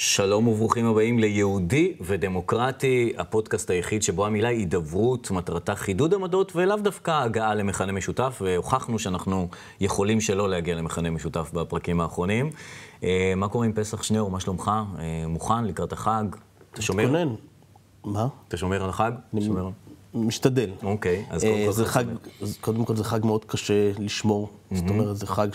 שלום 0.00 0.48
וברוכים 0.48 0.86
הבאים 0.86 1.18
ליהודי 1.18 1.92
ודמוקרטי, 2.00 3.12
הפודקאסט 3.18 3.70
היחיד 3.70 4.02
שבו 4.02 4.26
המילה 4.26 4.48
הידברות, 4.48 5.30
מטרתה 5.30 5.74
חידוד 5.74 6.14
עמדות 6.14 6.52
ולאו 6.56 6.76
דווקא 6.76 7.22
הגעה 7.22 7.54
למכנה 7.54 7.92
משותף, 7.92 8.38
והוכחנו 8.44 8.98
שאנחנו 8.98 9.48
יכולים 9.80 10.20
שלא 10.20 10.48
להגיע 10.48 10.74
למכנה 10.74 11.10
משותף 11.10 11.50
בפרקים 11.52 12.00
האחרונים. 12.00 12.50
אה, 13.02 13.32
מה 13.36 13.48
קורה 13.48 13.66
עם 13.66 13.72
פסח 13.72 14.02
שניאור? 14.02 14.30
מה 14.30 14.40
שלומך? 14.40 14.70
אה, 14.98 15.24
מוכן 15.28 15.64
לקראת 15.64 15.92
החג? 15.92 16.24
אתה 16.72 16.82
שומר? 16.82 17.02
מתכונן. 17.02 17.34
מה? 18.04 18.26
אתה 18.48 18.56
שומר 18.56 18.84
על 18.84 18.90
החג? 18.90 19.12
שומר. 19.40 19.68
משתדל. 20.14 20.70
אוקיי, 20.82 21.24
אז 21.30 21.44
אה, 21.44 21.50
קודם 21.50 21.66
כל 21.66 21.72
זה 21.72 21.84
חג 21.86 22.04
קודם 22.60 22.84
כל 22.84 22.96
זה 22.96 23.04
חג 23.04 23.20
מאוד 23.24 23.44
קשה 23.44 23.92
לשמור. 23.98 24.48
זאת 24.72 24.90
אומרת, 24.90 25.16
זה 25.16 25.26
חג 25.26 25.48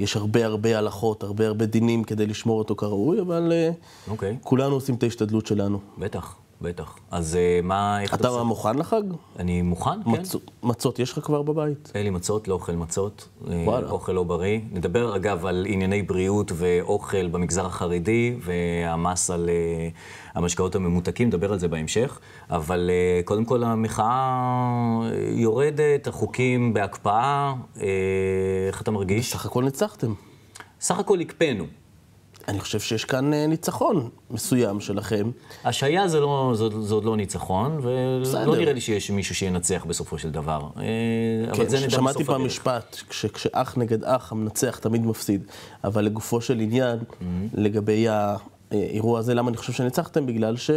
שיש 0.00 0.16
הרבה 0.16 0.46
הרבה 0.46 0.78
הלכות, 0.78 1.22
הרבה 1.22 1.46
הרבה 1.46 1.66
דינים 1.66 2.04
כדי 2.04 2.26
לשמור 2.26 2.58
אותו 2.58 2.76
כראוי, 2.76 3.20
אבל 3.20 3.52
אה, 3.52 3.70
אוקיי, 4.08 4.36
כולנו 4.42 4.74
עושים 4.74 4.94
את 4.94 5.02
ההשתדלות 5.02 5.46
שלנו. 5.46 5.78
בטח, 5.98 6.36
בטח. 6.62 6.96
אז 7.10 7.36
אה, 7.36 7.60
מה, 7.62 8.02
איך 8.02 8.14
אתה 8.14 8.20
אתה 8.20 8.28
עושה? 8.28 8.42
מוכן 8.42 8.78
לחג? 8.78 9.02
אני 9.38 9.62
מוכן, 9.62 10.02
כן. 10.04 10.10
מצות- 10.10 10.50
מצות 10.62 10.98
יש 10.98 11.12
לך 11.18 11.24
כבר 11.24 11.42
בבית? 11.42 11.92
אין 11.94 12.04
לי 12.04 12.10
מצות, 12.10 12.48
לא 12.48 12.54
אוכל 12.54 12.72
מצות. 12.72 13.28
אה, 13.50 13.62
וואלה. 13.66 13.90
אוכל 13.90 14.12
לא 14.12 14.22
בריא. 14.22 14.60
נדבר 14.72 15.16
אגב 15.16 15.46
על 15.46 15.66
ענייני 15.68 16.02
בריאות 16.02 16.52
ואוכל 16.54 17.28
במגזר 17.28 17.66
החרדי 17.66 18.36
והמס 18.40 19.30
על 19.30 19.48
אה, 19.48 19.88
המשקאות 20.34 20.74
הממותקים, 20.74 21.28
נדבר 21.28 21.52
על 21.52 21.58
זה 21.58 21.68
בהמשך. 21.68 22.18
אבל 22.50 22.90
אה, 22.90 23.20
קודם 23.24 23.44
כל 23.44 23.64
המחאה 23.64 24.04
אה, 25.02 25.10
יורדת, 25.32 26.06
החוקים 26.06 26.74
בהקפאה. 26.74 27.52
אה, 27.80 27.86
איך 28.68 28.82
אתה 28.82 28.90
מרגיש? 28.90 29.28
בסך 29.30 29.46
הכל 29.46 29.64
ניצחתם. 29.64 30.14
סך 30.80 30.98
הכל 30.98 31.20
הקפאנו. 31.20 31.64
אני 32.48 32.60
חושב 32.60 32.80
שיש 32.80 33.04
כאן 33.04 33.34
אה, 33.34 33.46
ניצחון 33.46 34.08
מסוים 34.30 34.80
שלכם. 34.80 35.30
השעיה 35.64 36.08
זה, 36.08 36.20
לא, 36.20 36.52
זה, 36.56 36.64
זה 36.82 36.94
עוד 36.94 37.04
לא 37.04 37.16
ניצחון, 37.16 37.78
ולא. 37.82 38.56
נראה 38.56 38.72
לי 38.72 38.80
שיש 38.80 39.10
מישהו 39.10 39.34
שינצח 39.34 39.84
בסופו 39.88 40.18
של 40.18 40.30
דבר. 40.30 40.60
אה, 40.76 40.82
אבל 41.50 41.56
כן, 41.56 41.68
זה 41.68 41.80
נדע 41.80 41.90
שמעתי 41.90 42.24
פעם. 42.24 42.44
משפט, 42.46 42.96
כש- 43.08 43.26
כשאח 43.26 43.74
נגד 43.78 44.04
אח, 44.04 44.32
המנצח 44.32 44.78
תמיד 44.78 45.06
מפסיד. 45.06 45.42
אבל 45.84 46.04
לגופו 46.04 46.40
של 46.40 46.60
עניין, 46.60 46.98
Mm-hmm. 46.98 47.24
לגבי 47.54 48.06
האירוע 48.70 49.18
הזה, 49.18 49.34
למה 49.34 49.48
אני 49.48 49.56
חושב 49.56 49.72
שניצחתם? 49.72 50.26
בגלל 50.26 50.56
ש... 50.56 50.70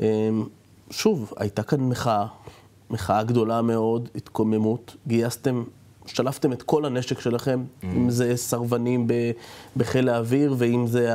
אמ, 0.00 0.04
שוב, 0.90 1.32
הייתה 1.36 1.62
כאן 1.62 1.80
מחאה, 1.80 2.26
מחאה 2.90 3.22
גדולה 3.22 3.62
מאוד, 3.62 4.08
התקוממות, 4.14 4.96
גייסתם, 5.06 5.64
שלפתם 6.08 6.52
את 6.52 6.62
כל 6.62 6.84
הנשק 6.84 7.20
שלכם, 7.20 7.64
Mm-hmm. 7.64 7.86
אם 7.96 8.10
זה 8.10 8.36
סרבנים 8.36 9.06
בחיל 9.76 10.08
האוויר, 10.08 10.54
ואם 10.58 10.86
זה 10.86 11.14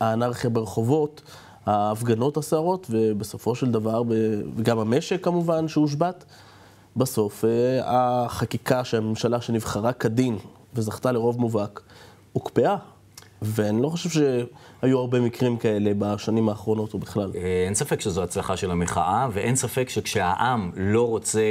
האנרכיה 0.00 0.50
ברחובות, 0.50 1.22
ההפגנות 1.66 2.36
הסערות, 2.36 2.86
ובסופו 2.90 3.54
של 3.54 3.70
דבר, 3.70 4.02
וגם 4.56 4.78
המשק 4.78 5.24
כמובן 5.24 5.68
שהושבת. 5.68 6.24
בסוף 6.96 7.44
אה, 7.44 7.80
החקיקה 8.24 8.84
שהממשלה 8.84 9.40
שנבחרה 9.40 9.92
כדין 9.92 10.38
וזכתה 10.74 11.12
לרוב 11.12 11.40
מובהק, 11.40 11.80
הוקפאה. 12.32 12.76
ואני 13.42 13.82
לא 13.82 13.88
חושב 13.88 14.10
שהיו 14.10 14.98
הרבה 14.98 15.20
מקרים 15.20 15.56
כאלה 15.56 15.92
בשנים 15.98 16.48
האחרונות 16.48 16.94
או 16.94 16.98
בכלל. 16.98 17.30
אה, 17.34 17.64
אין 17.66 17.74
ספק 17.74 18.00
שזו 18.00 18.22
הצלחה 18.22 18.56
של 18.56 18.70
המחאה, 18.70 19.28
ואין 19.32 19.56
ספק 19.56 19.88
שכשהעם 19.88 20.70
לא 20.76 21.08
רוצה, 21.08 21.42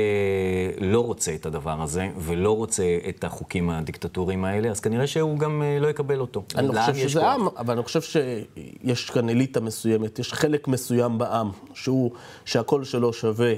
לא 0.81 0.99
רוצה 0.99 1.35
את 1.35 1.45
הדבר 1.45 1.81
הזה, 1.81 2.09
ולא 2.17 2.55
רוצה 2.55 2.97
את 3.09 3.23
החוקים 3.23 3.69
הדיקטטוריים 3.69 4.45
האלה, 4.45 4.69
אז 4.69 4.79
כנראה 4.79 5.07
שהוא 5.07 5.39
גם 5.39 5.61
אה, 5.61 5.79
לא 5.79 5.87
יקבל 5.87 6.19
אותו. 6.19 6.43
אני 6.55 6.67
לא 6.67 6.73
חושב 6.79 6.95
שזה 6.95 7.19
כוח. 7.19 7.35
עם, 7.35 7.47
אבל 7.57 7.73
אני 7.73 7.83
חושב 7.83 8.01
שיש 8.01 9.09
כאן 9.09 9.29
אליטה 9.29 9.59
מסוימת, 9.59 10.19
יש 10.19 10.33
חלק 10.33 10.67
מסוים 10.67 11.17
בעם, 11.17 11.51
שהוא, 11.73 12.11
שהקול 12.45 12.83
שלו 12.83 13.13
שווה 13.13 13.53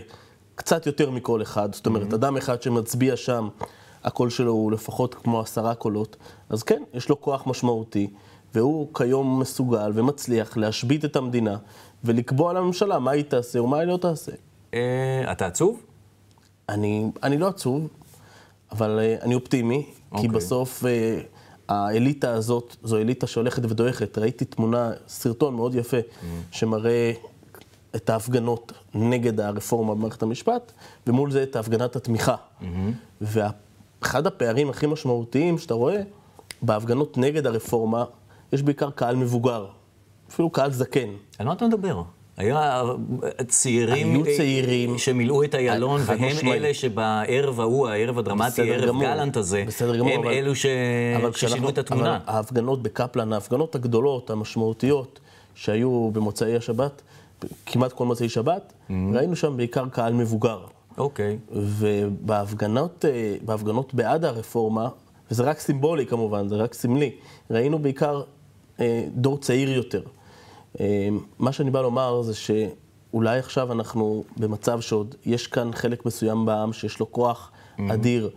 קצת 0.56 0.86
יותר 0.86 1.10
מכל 1.10 1.42
אחד. 1.42 1.76
זאת 1.76 1.86
אומרת, 1.86 2.14
אדם 2.14 2.38
אחד 2.38 2.62
שמצביע 2.62 3.16
שם, 3.16 3.48
הקול 4.04 4.30
שלו 4.30 4.52
הוא 4.52 4.72
לפחות 4.72 5.16
כמו 5.16 5.40
עשרה 5.40 5.76
קולות, 5.76 6.16
אז 6.50 6.64
כן, 6.64 6.84
יש 6.94 7.10
לו 7.10 7.22
כוח 7.22 7.48
משמעותי, 7.48 8.08
והוא 8.54 8.88
כיום 8.94 9.40
מסוגל 9.40 9.92
ומצליח 9.94 10.58
להשבית 10.58 11.06
את 11.06 11.16
המדינה 11.16 11.58
ולקבוע 12.04 12.54
לממשלה 12.54 13.00
מה 13.00 13.12
היא 13.12 13.24
תעשה 13.24 13.62
ומה 13.62 13.80
היא 13.80 13.88
לא 13.88 13.98
תעשה. 13.98 14.32
אה, 14.74 15.32
אתה 15.32 15.46
עצוב? 15.46 15.82
אני, 16.70 17.12
אני 17.24 17.38
לא 17.38 17.48
עצוב, 17.48 17.88
אבל 18.72 19.00
uh, 19.00 19.24
אני 19.24 19.36
אופטימי, 19.36 19.86
כי 19.86 19.94
אוקיי. 20.12 20.30
בסוף 20.30 20.84
uh, 20.84 20.88
האליטה 21.70 22.34
הזאת, 22.34 22.76
זו 22.84 22.98
אליטה 22.98 23.28
שהולכת 23.28 23.66
ודועכת. 23.66 24.18
ראיתי 24.18 24.46
תמונה, 24.46 24.92
סרטון 25.08 25.56
מאוד 25.56 25.76
יפה, 25.76 25.98
שמראה 26.52 27.12
את 27.96 28.10
ההפגנות 28.10 28.72
נגד 28.94 29.40
הרפורמה 29.40 29.96
במערכת 29.96 30.24
המשפט, 30.24 30.72
ומול 31.08 31.32
זה 31.32 31.44
את 31.44 31.56
הפגנת 31.56 31.96
התמיכה. 31.96 32.36
ואחד 34.02 34.28
הפערים 34.28 34.70
הכי 34.70 34.88
משמעותיים 34.88 35.58
שאתה 35.58 35.74
רואה, 35.74 36.02
בהפגנות 36.62 37.18
נגד 37.18 37.48
הרפורמה, 37.48 38.04
יש 38.54 38.62
בעיקר 38.62 38.90
קהל 38.90 39.16
מבוגר, 39.16 39.66
אפילו 40.30 40.50
קהל 40.50 40.72
זקן. 40.72 41.10
על 41.40 41.46
מה 41.48 41.54
אתה 41.54 41.68
מדבר? 41.68 42.02
היה 42.38 42.84
צעירים, 43.48 44.12
היו 44.12 44.26
אה, 44.26 44.38
צעירים. 44.38 44.98
שמילאו 44.98 45.44
את 45.44 45.56
איילון, 45.56 46.02
והם 46.06 46.24
משמעית. 46.24 46.56
אלה 46.64 46.74
שבערב 46.74 47.60
ההוא, 47.60 47.88
הערב 47.88 48.20
הדרמטי, 48.20 48.74
ערב 48.74 48.88
גמור. 48.88 49.04
גלנט 49.04 49.38
הזה, 49.38 49.64
בסדר 49.68 49.98
גמור, 49.98 50.12
הם 50.14 50.20
אבל- 50.20 50.32
אלו 50.34 50.56
ש... 50.56 50.66
אבל 51.22 51.34
ששינו 51.34 51.70
את 51.70 51.78
התמונה. 51.78 52.16
אבל 52.16 52.36
ההפגנות 52.36 52.84
בקפלן, 52.84 53.34
ההפגנות 53.34 53.76
הגדולות, 53.76 54.30
המשמעותיות, 54.30 55.20
שהיו 55.56 56.10
במוצאי 56.14 56.56
השבת, 56.56 57.02
כמעט 57.66 57.94
כל 57.94 58.06
מוצאי 58.06 58.30
שבת, 58.30 58.74
Mm-hmm. 58.90 58.94
ראינו 59.16 59.36
שם 59.36 59.58
בעיקר 59.58 59.86
קהל 59.90 60.14
מבוגר. 60.14 60.60
אוקיי. 60.98 61.38
ובהפגנות 61.52 63.06
אה, 63.06 63.36
בעד 63.94 64.26
הרפורמה, 64.26 64.90
וזה 65.32 65.44
רק 65.44 65.60
סימבולי 65.60 66.06
כמובן, 66.06 66.48
זה 66.48 66.56
רק 66.56 66.74
סמלי, 66.74 67.12
ראינו 67.52 67.80
בעיקר 67.80 68.22
אה, 68.80 69.06
דור 69.16 69.38
צעיר 69.38 69.70
יותר. 69.70 70.02
אה, 70.80 71.10
מה 71.40 71.52
שאני 71.52 71.72
בא 71.72 71.82
לומר 71.82 72.22
זה 72.22 72.34
שאולי 72.36 73.40
עכשיו 73.40 73.72
אנחנו 73.72 74.24
במצב 74.38 74.82
שעוד 74.82 75.16
יש 75.26 75.48
כאן 75.48 75.72
חלק 75.74 76.06
מסוים 76.06 76.46
בעם 76.46 76.74
שיש 76.74 77.00
לו 77.00 77.12
כוח 77.12 77.52
אדיר 77.90 78.30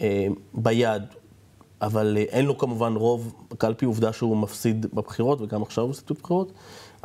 אה, 0.00 0.26
ביד, 0.54 1.02
אבל 1.82 2.16
אה, 2.16 2.22
אין 2.22 2.46
לו 2.46 2.58
כמובן 2.58 2.94
רוב 2.96 3.34
בקלפי, 3.50 3.84
עובדה 3.84 4.12
שהוא 4.12 4.36
מפסיד 4.36 4.86
בבחירות, 4.94 5.40
וגם 5.40 5.62
עכשיו 5.62 5.84
הוא 5.84 5.90
מפסיד 5.90 6.08
בבחירות, 6.10 6.52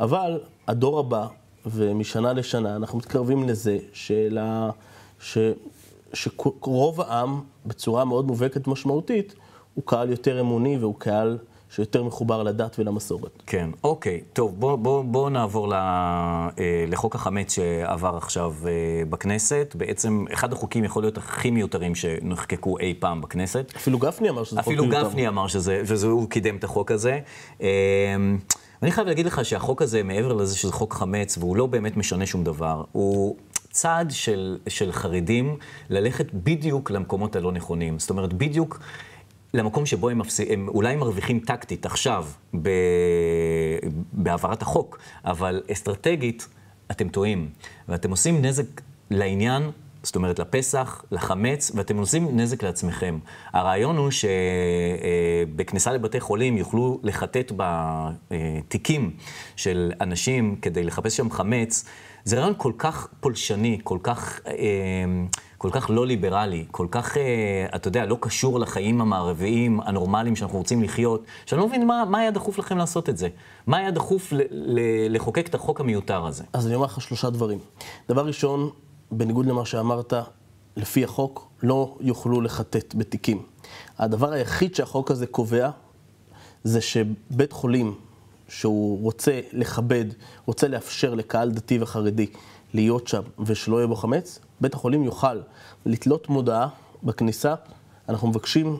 אבל 0.00 0.40
הדור 0.68 0.98
הבא, 0.98 1.26
ומשנה 1.66 2.32
לשנה, 2.32 2.76
אנחנו 2.76 2.98
מתקרבים 2.98 3.48
לזה 3.48 3.78
של 3.92 4.38
ה... 4.40 4.70
ש... 5.20 5.38
שרוב 6.12 7.00
העם, 7.00 7.40
בצורה 7.66 8.04
מאוד 8.04 8.26
מובהקת 8.26 8.68
ומשמעותית, 8.68 9.34
הוא 9.74 9.84
קהל 9.86 10.10
יותר 10.10 10.40
אמוני 10.40 10.78
והוא 10.78 10.94
קהל 10.98 11.38
שיותר 11.70 12.02
מחובר 12.02 12.42
לדת 12.42 12.78
ולמסורת. 12.78 13.42
כן, 13.46 13.70
אוקיי. 13.84 14.20
טוב, 14.32 14.60
בוא, 14.60 14.76
בוא, 14.76 15.04
בוא 15.04 15.30
נעבור 15.30 15.68
ל, 15.68 15.72
אה, 15.72 16.50
לחוק 16.88 17.14
החמץ 17.14 17.54
שעבר 17.54 18.16
עכשיו 18.16 18.54
אה, 18.66 18.70
בכנסת. 19.10 19.74
בעצם 19.78 20.24
אחד 20.32 20.52
החוקים 20.52 20.84
יכול 20.84 21.02
להיות 21.02 21.18
הכי 21.18 21.50
מיותרים 21.50 21.94
שנחקקו 21.94 22.78
אי 22.78 22.94
פעם 22.98 23.20
בכנסת. 23.20 23.72
אפילו 23.76 23.98
גפני 23.98 24.30
אמר 24.30 24.44
שזה 24.44 24.56
חוק 24.56 24.66
אפילו 24.66 24.84
מיותר. 24.84 25.08
גפני 25.08 25.28
אמר 25.28 25.46
שזה, 25.46 25.82
וזה 25.84 26.06
הוא 26.06 26.28
קידם 26.28 26.56
את 26.56 26.64
החוק 26.64 26.90
הזה. 26.90 27.18
אה, 27.62 27.68
ואני 28.82 28.92
חייב 28.92 29.06
להגיד 29.06 29.26
לך 29.26 29.44
שהחוק 29.44 29.82
הזה, 29.82 30.02
מעבר 30.02 30.32
לזה 30.32 30.56
שזה 30.56 30.72
חוק 30.72 30.94
חמץ, 30.94 31.38
והוא 31.38 31.56
לא 31.56 31.66
באמת 31.66 31.96
משנה 31.96 32.26
שום 32.26 32.44
דבר, 32.44 32.84
הוא 32.92 33.36
צעד 33.70 34.10
של, 34.10 34.58
של 34.68 34.92
חרדים 34.92 35.56
ללכת 35.90 36.26
בדיוק 36.34 36.90
למקומות 36.90 37.36
הלא 37.36 37.52
נכונים. 37.52 37.98
זאת 37.98 38.10
אומרת, 38.10 38.32
בדיוק 38.32 38.80
למקום 39.54 39.86
שבו 39.86 40.08
הם, 40.08 40.18
מפס... 40.18 40.40
הם 40.48 40.68
אולי 40.68 40.96
מרוויחים 40.96 41.40
טקטית 41.40 41.86
עכשיו 41.86 42.26
ב... 42.62 42.70
בהעברת 44.12 44.62
החוק, 44.62 44.98
אבל 45.24 45.62
אסטרטגית 45.72 46.48
אתם 46.90 47.08
טועים, 47.08 47.48
ואתם 47.88 48.10
עושים 48.10 48.42
נזק 48.42 48.80
לעניין 49.10 49.70
זאת 50.02 50.16
אומרת, 50.16 50.38
לפסח, 50.38 51.04
לחמץ, 51.12 51.72
ואתם 51.74 51.98
עושים 51.98 52.40
נזק 52.40 52.62
לעצמכם. 52.62 53.18
הרעיון 53.52 53.96
הוא 53.96 54.10
שבכניסה 54.10 55.92
לבתי 55.92 56.20
חולים 56.20 56.56
יוכלו 56.56 57.00
לחטט 57.02 57.52
בתיקים 57.56 59.10
של 59.56 59.92
אנשים 60.00 60.56
כדי 60.62 60.84
לחפש 60.84 61.16
שם 61.16 61.30
חמץ. 61.30 61.84
זה 62.24 62.36
רעיון 62.38 62.54
כל 62.56 62.72
כך 62.78 63.08
פולשני, 63.20 63.78
כל 63.84 63.98
כך, 64.02 64.40
אה, 64.46 64.54
כל 65.58 65.70
כך 65.72 65.90
לא 65.90 66.06
ליברלי, 66.06 66.66
כל 66.70 66.86
כך, 66.90 67.16
אה, 67.16 67.66
אתה 67.74 67.88
יודע, 67.88 68.06
לא 68.06 68.16
קשור 68.20 68.60
לחיים 68.60 69.00
המערביים, 69.00 69.80
הנורמליים 69.80 70.36
שאנחנו 70.36 70.58
רוצים 70.58 70.82
לחיות, 70.82 71.24
שאני 71.46 71.60
לא 71.60 71.66
מבין 71.68 71.86
מה, 71.86 72.04
מה 72.04 72.18
היה 72.18 72.30
דחוף 72.30 72.58
לכם 72.58 72.78
לעשות 72.78 73.08
את 73.08 73.16
זה. 73.16 73.28
מה 73.66 73.76
היה 73.76 73.90
דחוף 73.90 74.32
ל- 74.32 74.40
ל- 74.50 75.14
לחוקק 75.14 75.48
את 75.48 75.54
החוק 75.54 75.80
המיותר 75.80 76.26
הזה? 76.26 76.44
אז 76.52 76.66
אני 76.66 76.74
אומר 76.74 76.86
לך 76.86 77.00
שלושה 77.00 77.30
דברים. 77.30 77.58
דבר 78.08 78.26
ראשון, 78.26 78.70
בניגוד 79.10 79.46
למה 79.46 79.64
שאמרת, 79.66 80.12
לפי 80.76 81.04
החוק 81.04 81.48
לא 81.62 81.96
יוכלו 82.00 82.40
לחטט 82.40 82.94
בתיקים. 82.94 83.42
הדבר 83.98 84.32
היחיד 84.32 84.74
שהחוק 84.74 85.10
הזה 85.10 85.26
קובע 85.26 85.70
זה 86.64 86.80
שבית 86.80 87.52
חולים 87.52 87.94
שהוא 88.50 89.02
רוצה 89.02 89.40
לכבד, 89.52 90.04
רוצה 90.46 90.68
לאפשר 90.68 91.14
לקהל 91.14 91.50
דתי 91.50 91.78
וחרדי 91.80 92.26
להיות 92.74 93.08
שם 93.08 93.22
ושלא 93.46 93.76
יהיה 93.76 93.86
בו 93.86 93.96
חמץ, 93.96 94.38
בית 94.60 94.74
החולים 94.74 95.04
יוכל 95.04 95.40
לתלות 95.86 96.28
מודעה 96.28 96.68
בכניסה. 97.02 97.54
אנחנו 98.08 98.28
מבקשים 98.28 98.78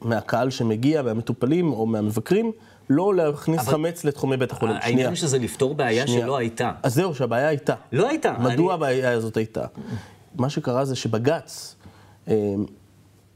מהקהל 0.00 0.50
שמגיע, 0.50 1.02
מהמטופלים 1.02 1.72
או 1.72 1.86
מהמבקרים, 1.86 2.52
לא 2.90 3.14
להכניס 3.14 3.60
אבל... 3.60 3.72
חמץ 3.72 4.04
לתחומי 4.04 4.36
בית 4.36 4.52
החולים. 4.52 4.76
העניין 4.80 5.08
הוא 5.08 5.14
שזה 5.14 5.38
לפתור 5.38 5.74
בעיה 5.74 6.06
שנייה. 6.06 6.22
שלא 6.22 6.36
הייתה. 6.36 6.72
אז 6.82 6.94
זהו, 6.94 7.14
שהבעיה 7.14 7.48
הייתה. 7.48 7.74
לא 7.92 8.08
הייתה. 8.08 8.32
מדוע 8.38 8.66
אני... 8.66 8.74
הבעיה 8.74 9.10
הזאת 9.12 9.36
הייתה? 9.36 9.64
מה 10.36 10.50
שקרה 10.50 10.84
זה 10.84 10.96
שבג"ץ 10.96 11.76
אה, 12.28 12.34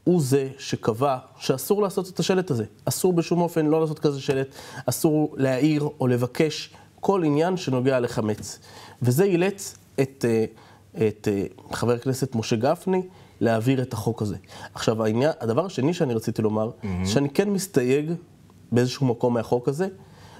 הוא 0.04 0.22
זה 0.22 0.48
שקבע 0.58 1.18
שאסור 1.38 1.82
לעשות 1.82 2.08
את 2.08 2.18
השלט 2.18 2.50
הזה. 2.50 2.64
אסור 2.84 3.12
בשום 3.12 3.40
אופן 3.40 3.66
לא 3.66 3.80
לעשות 3.80 3.98
כזה 3.98 4.20
שלט, 4.20 4.46
אסור 4.86 5.34
להעיר 5.36 5.88
או 6.00 6.06
לבקש 6.06 6.70
כל 7.00 7.24
עניין 7.24 7.56
שנוגע 7.56 8.00
לחמץ. 8.00 8.58
וזה 9.02 9.24
אילץ 9.24 9.76
את, 10.00 10.24
אה, 10.28 10.44
את 11.08 11.28
אה, 11.30 11.46
חבר 11.72 11.92
הכנסת 11.92 12.34
משה 12.34 12.56
גפני 12.56 13.02
להעביר 13.40 13.82
את 13.82 13.92
החוק 13.92 14.22
הזה. 14.22 14.36
עכשיו, 14.74 15.04
העניין, 15.04 15.30
הדבר 15.40 15.66
השני 15.66 15.94
שאני 15.94 16.14
רציתי 16.14 16.42
לומר, 16.42 16.70
mm-hmm. 16.70 16.86
שאני 17.06 17.30
כן 17.30 17.50
מסתייג 17.50 18.12
באיזשהו 18.72 19.06
מקום 19.06 19.34
מהחוק 19.34 19.68
הזה, 19.68 19.88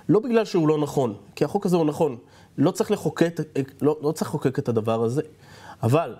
לא 0.09 0.21
בגלל 0.21 0.45
שהוא 0.45 0.69
לא 0.69 0.79
נכון, 0.79 1.15
כי 1.35 1.45
החוק 1.45 1.67
הזה 1.67 1.77
הוא 1.77 1.87
נכון. 1.87 2.17
לא 2.59 2.71
צריך 2.71 2.91
לחוקק, 2.91 3.41
לא, 3.83 3.97
לא 4.03 4.13
צריך 4.13 4.31
לחוקק 4.31 4.59
את 4.59 4.69
הדבר 4.69 5.05
הזה, 5.05 5.23
אבל 5.83 6.15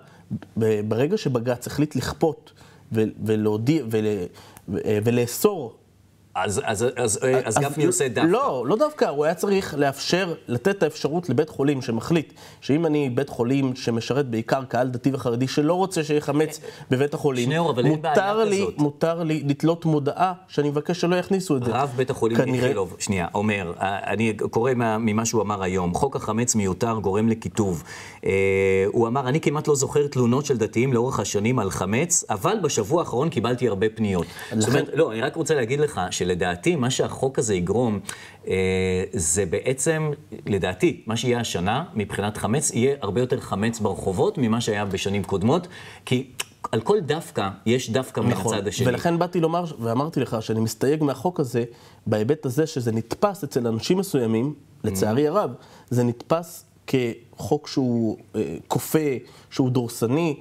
ברגע 0.87 1.17
שבג"ץ 1.17 1.67
החליט 1.67 1.95
לכפות 1.95 2.53
ולהודיע 2.91 3.83
ולאסור 4.67 5.75
אז, 6.35 6.61
אז, 6.65 6.85
אז, 6.95 7.19
אז, 7.43 7.57
גפני 7.57 7.85
עושה 7.85 8.07
דווקא. 8.07 8.31
לא, 8.31 8.63
לא 8.67 8.75
דווקא, 8.75 9.05
הוא 9.05 9.25
היה 9.25 9.33
צריך 9.33 9.73
לאפשר, 9.77 10.33
לתת 10.47 10.67
את 10.67 10.83
האפשרות 10.83 11.29
לבית 11.29 11.49
חולים 11.49 11.81
שמחליט 11.81 12.33
שאם 12.61 12.85
אני 12.85 13.09
בית 13.09 13.29
חולים 13.29 13.75
שמשרת 13.75 14.29
בעיקר 14.29 14.63
קהל 14.63 14.87
דתי 14.87 15.11
וחרדי 15.13 15.47
שלא 15.47 15.73
רוצה 15.73 16.03
שיהיה 16.03 16.21
חמץ 16.21 16.59
בבית 16.89 17.13
החולים, 17.13 17.45
שניאור, 17.45 17.71
אבל 17.71 17.85
אין 17.85 18.01
בעיה 18.01 18.33
לי, 18.43 18.61
כזאת. 18.61 18.77
מותר 18.77 19.23
לי 19.23 19.43
לתלות 19.47 19.85
מודעה 19.85 20.33
שאני 20.47 20.69
מבקש 20.69 21.01
שלא 21.01 21.15
יכניסו 21.15 21.57
את 21.57 21.63
זה. 21.63 21.71
רב 21.71 21.93
בית 21.95 22.09
החולים 22.09 22.37
כנראה... 22.37 22.63
איכילוב, 22.63 22.95
שנייה, 22.99 23.27
אומר, 23.33 23.73
אני 23.79 24.33
קורא 24.51 24.71
ממה 24.75 25.25
שהוא 25.25 25.41
אמר 25.41 25.63
היום, 25.63 25.93
חוק 25.93 26.15
החמץ 26.15 26.55
מיותר 26.55 26.99
גורם 26.99 27.29
לקיטוב. 27.29 27.83
אה, 28.25 28.31
הוא 28.87 29.07
אמר, 29.07 29.29
אני 29.29 29.41
כמעט 29.41 29.67
לא 29.67 29.75
זוכר 29.75 30.07
תלונות 30.07 30.45
של 30.45 30.57
דתיים 30.57 30.93
לאורך 30.93 31.19
השנים 31.19 31.59
על 31.59 31.71
חמץ, 31.71 32.23
אבל 32.29 32.57
בשבוע 32.61 33.01
האחרון 33.01 33.29
קיבלתי 33.29 33.67
הרבה 33.67 33.87
פניות. 33.89 34.25
לכן... 34.47 34.59
זאת 34.61 34.69
אומרת, 34.69 34.89
לא, 34.93 35.11
אני 35.11 35.21
רק 35.21 35.35
רוצה 35.35 35.55
להגיד 35.55 35.79
לך, 35.79 36.01
שלדעתי, 36.25 36.75
מה 36.75 36.89
שהחוק 36.89 37.39
הזה 37.39 37.55
יגרום, 37.55 37.99
אה, 38.47 38.53
זה 39.13 39.45
בעצם, 39.45 40.11
לדעתי, 40.45 41.03
מה 41.05 41.17
שיהיה 41.17 41.39
השנה, 41.39 41.83
מבחינת 41.93 42.37
חמץ, 42.37 42.71
יהיה 42.73 42.95
הרבה 43.01 43.21
יותר 43.21 43.39
חמץ 43.39 43.79
ברחובות 43.79 44.37
ממה 44.37 44.61
שהיה 44.61 44.85
בשנים 44.85 45.23
קודמות, 45.23 45.67
כי... 46.05 46.31
על 46.71 46.81
כל 46.81 46.99
דווקא, 46.99 47.49
יש 47.65 47.89
דווקא 47.89 48.19
נכון, 48.19 48.51
מן 48.53 48.57
הצד 48.57 48.67
השני. 48.67 48.87
ולכן 48.87 49.19
באתי 49.19 49.39
לומר, 49.39 49.63
ואמרתי 49.79 50.19
לך, 50.19 50.37
שאני 50.41 50.59
מסתייג 50.59 51.03
מהחוק 51.03 51.39
הזה, 51.39 51.63
בהיבט 52.07 52.45
הזה 52.45 52.67
שזה 52.67 52.91
נתפס 52.91 53.43
אצל 53.43 53.67
אנשים 53.67 53.97
מסוימים, 53.97 54.53
לצערי 54.83 55.27
mm-hmm. 55.27 55.31
הרב, 55.31 55.51
זה 55.89 56.03
נתפס 56.03 56.65
כחוק 56.87 57.67
שהוא 57.67 58.17
אה, 58.35 58.57
כופה, 58.67 59.09
שהוא 59.49 59.69
דורסני, 59.69 60.35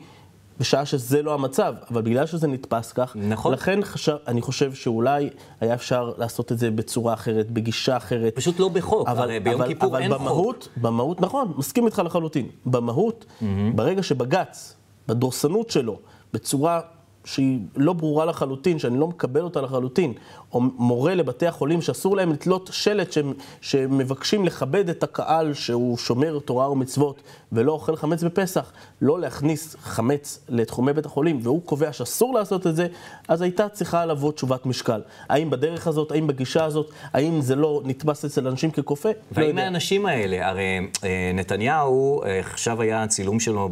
בשעה 0.60 0.86
שזה 0.86 1.22
לא 1.22 1.34
המצב, 1.34 1.74
אבל 1.90 2.02
בגלל 2.02 2.26
שזה 2.26 2.46
נתפס 2.46 2.92
כך, 2.92 3.16
נכון. 3.16 3.52
לכן 3.52 3.84
חשב, 3.84 4.16
אני 4.28 4.42
חושב 4.42 4.74
שאולי 4.74 5.30
היה 5.60 5.74
אפשר 5.74 6.12
לעשות 6.18 6.52
את 6.52 6.58
זה 6.58 6.70
בצורה 6.70 7.14
אחרת, 7.14 7.50
בגישה 7.50 7.96
אחרת. 7.96 8.36
פשוט 8.36 8.60
לא 8.60 8.68
בחוק, 8.68 9.08
אבל, 9.08 9.22
הרי 9.22 9.40
ביום 9.40 9.60
אבל, 9.62 9.68
כיפור 9.68 9.90
אבל 9.90 10.02
אין 10.02 10.10
במהות, 10.10 10.62
חוק. 10.62 10.72
במהות, 10.82 11.20
נכון, 11.20 11.52
מסכים 11.56 11.86
איתך 11.86 12.02
לחלוטין. 12.04 12.48
במהות, 12.66 13.24
mm-hmm. 13.24 13.44
ברגע 13.74 14.02
שבג"ץ, 14.02 14.76
בדורסנות 15.08 15.70
שלו, 15.70 15.98
בצורה 16.32 16.80
שהיא 17.24 17.58
לא 17.76 17.92
ברורה 17.92 18.24
לחלוטין, 18.24 18.78
שאני 18.78 18.98
לא 18.98 19.08
מקבל 19.08 19.40
אותה 19.40 19.60
לחלוטין, 19.60 20.12
או 20.52 20.60
מורה 20.60 21.14
לבתי 21.14 21.46
החולים 21.46 21.82
שאסור 21.82 22.16
להם 22.16 22.32
לתלות 22.32 22.70
שלט 22.72 23.12
שהם, 23.12 23.32
שמבקשים 23.60 24.44
לכבד 24.44 24.88
את 24.88 25.02
הקהל 25.02 25.54
שהוא 25.54 25.98
שומר 25.98 26.38
תורה 26.38 26.70
ומצוות 26.70 27.22
ולא 27.52 27.72
אוכל 27.72 27.96
חמץ 27.96 28.22
בפסח, 28.22 28.72
לא 29.02 29.20
להכניס 29.20 29.76
חמץ 29.82 30.44
לתחומי 30.48 30.92
בית 30.92 31.06
החולים, 31.06 31.40
והוא 31.42 31.62
קובע 31.62 31.92
שאסור 31.92 32.34
לעשות 32.34 32.66
את 32.66 32.76
זה, 32.76 32.86
אז 33.28 33.42
הייתה 33.42 33.68
צריכה 33.68 34.06
לבוא 34.06 34.32
תשובת 34.32 34.66
משקל. 34.66 35.00
האם 35.28 35.50
בדרך 35.50 35.86
הזאת, 35.86 36.10
האם 36.12 36.26
בגישה 36.26 36.64
הזאת, 36.64 36.90
האם 37.12 37.40
זה 37.40 37.54
לא 37.54 37.82
נתפס 37.84 38.24
אצל 38.24 38.48
אנשים 38.48 38.70
ככופה? 38.70 39.08
לא 39.08 39.14
והאם 39.32 39.56
לא 39.56 39.62
האנשים 39.62 40.06
האלה, 40.06 40.48
הרי 40.48 40.78
אה, 41.04 41.30
נתניהו, 41.34 42.22
אה, 42.24 42.40
עכשיו 42.40 42.82
היה 42.82 43.06
צילום 43.06 43.40
שלו 43.40 43.70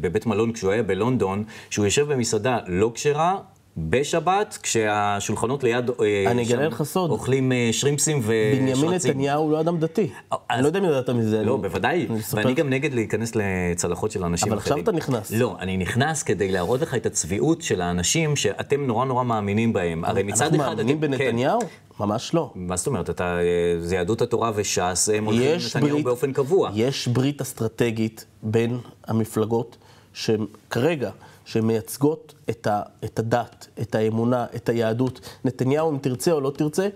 בבית 0.00 0.26
מלון 0.26 0.52
כשהוא 0.52 0.70
היה 0.70 0.82
בלונדון, 0.82 1.44
שהוא 1.70 1.84
יושב 1.84 2.12
במסעדה 2.12 2.58
לא 2.68 2.92
כשרה, 2.94 3.38
בשבת, 3.76 4.58
כשהשולחנות 4.62 5.64
ליד... 5.64 5.90
אה, 5.90 6.30
אני 6.30 6.42
אגלה 6.42 6.68
לך 6.68 6.82
סוד. 6.82 7.10
אוכלים 7.10 7.52
אה, 7.52 7.68
שרימפסים 7.72 8.18
ושרצים. 8.18 8.66
בנימין 8.66 8.94
נתניהו 8.94 9.50
לא 9.50 9.60
אדם 9.60 9.78
דתי. 9.78 10.10
אני 10.50 10.62
לא 10.62 10.66
יודע 10.66 10.78
אם 10.78 10.84
ידעת 10.84 11.10
מזה. 11.10 11.42
לא, 11.42 11.56
בוודאי. 11.56 12.06
ואני 12.32 12.54
גם 12.54 12.70
נגד 12.70 12.94
להיכנס 12.94 13.32
לצלחות 13.34 14.10
של 14.10 14.24
אנשים 14.24 14.52
אחרים. 14.52 14.52
אבל 14.52 14.62
עכשיו 14.62 14.78
אתה 14.78 14.92
נכנס. 14.92 15.30
לא, 15.30 15.56
אני 15.60 15.76
נכנס 15.76 16.22
כדי 16.22 16.52
להראות 16.52 16.80
לך 16.80 16.94
את 16.94 17.06
הצביעות 17.06 17.62
של 17.62 17.80
האנשים 17.80 18.36
שאתם 18.36 18.86
נורא 18.86 19.04
נורא 19.04 19.24
מאמינים 19.24 19.72
בהם. 19.72 20.04
הרי 20.04 20.22
מצד 20.22 20.44
אחד... 20.44 20.54
אנחנו 20.54 20.76
מאמינים 20.76 21.00
בנתניהו? 21.00 21.60
כן. 21.60 21.66
ממש 22.00 22.34
לא. 22.34 22.50
מה 22.54 22.76
זאת 22.76 22.86
אומרת? 22.86 23.10
אתה, 23.10 23.38
אה, 23.38 23.42
זה 23.80 23.94
יהדות 23.94 24.22
התורה 24.22 24.52
וש"ס, 24.54 25.08
הם 25.14 25.24
הולכים 25.24 25.50
לנתניהו 25.50 26.02
באופן 26.02 26.32
קבוע. 26.32 26.70
יש 26.74 27.08
ברית 27.08 27.40
אסטרטגית 27.40 28.26
בין 28.42 28.78
המפלגות, 29.06 29.76
שכרגע... 30.12 31.10
שמייצגות 31.46 32.34
את, 32.50 32.66
ה, 32.66 32.82
את 33.04 33.18
הדת, 33.18 33.68
את 33.80 33.94
האמונה, 33.94 34.46
את 34.56 34.68
היהדות. 34.68 35.20
נתניהו, 35.44 35.90
אם 35.90 35.98
תרצה 35.98 36.32
או 36.32 36.40
לא 36.40 36.50
תרצה, 36.50 36.88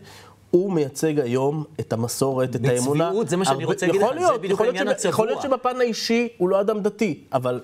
הוא 0.51 0.73
מייצג 0.73 1.21
היום 1.21 1.65
את 1.81 1.93
המסורת, 1.93 2.57
את 2.57 2.61
האמונה. 2.65 3.05
בצביעות, 3.05 3.29
זה 3.29 3.37
מה 3.37 3.45
שאני 3.45 3.65
רוצה 3.65 3.87
להגיד 3.87 4.03
לך, 4.03 4.09
זה 4.33 4.39
בדיוק 4.39 4.61
העניין 4.61 4.89
הצבוע. 4.89 5.11
יכול 5.11 5.27
להיות 5.27 5.43
שבפן 5.43 5.81
האישי 5.81 6.29
הוא 6.39 6.49
לא 6.49 6.61
אדם 6.61 6.81
דתי, 6.81 7.25
אבל 7.33 7.61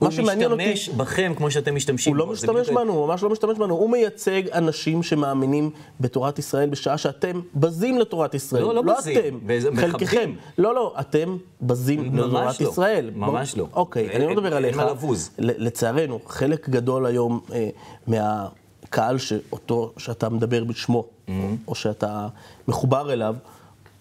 אותי... 0.00 0.20
הוא 0.20 0.56
משתמש 0.56 0.88
בכם 0.88 1.32
כמו 1.36 1.50
שאתם 1.50 1.74
משתמשים 1.74 2.12
בו. 2.12 2.20
הוא 2.20 2.26
לא 2.28 2.32
משתמש 2.32 2.68
בנו, 2.68 2.92
הוא 2.92 3.06
ממש 3.06 3.22
לא 3.22 3.30
משתמש 3.30 3.58
בנו. 3.58 3.74
הוא 3.74 3.90
מייצג 3.90 4.48
אנשים 4.48 5.02
שמאמינים 5.02 5.70
בתורת 6.00 6.38
ישראל 6.38 6.68
בשעה 6.68 6.98
שאתם 6.98 7.40
בזים 7.54 7.98
לתורת 7.98 8.34
ישראל. 8.34 8.62
לא, 8.62 8.74
לא, 8.74 8.84
לא 8.84 8.94
בזים. 8.98 9.40
אתם, 9.68 9.76
חלקכם. 9.76 10.32
לא, 10.58 10.74
לא, 10.74 10.94
אתם 11.00 11.36
בזים 11.62 12.16
לתורת 12.16 12.60
לא. 12.60 12.68
ישראל. 12.68 13.10
ממש 13.14 13.56
לא. 13.56 13.66
אוקיי, 13.72 14.16
אני 14.16 14.26
לא 14.26 14.32
מדבר 14.32 14.56
עליך. 14.56 14.78
אין 14.78 14.86
מה 14.86 14.90
לבוז. 14.90 15.30
לצערנו, 15.38 16.20
חלק 16.26 16.68
גדול 16.68 17.06
היום 17.06 17.40
אה, 17.52 17.68
מהקהל 18.06 19.18
שאותו, 19.18 19.92
שאתה 19.96 20.28
מדבר 20.28 20.64
בשמו, 20.64 21.04
mm-hmm. 21.04 21.30
או 21.68 21.74
שאתה 21.74 22.28
מחובר 22.68 23.12
אליו, 23.12 23.36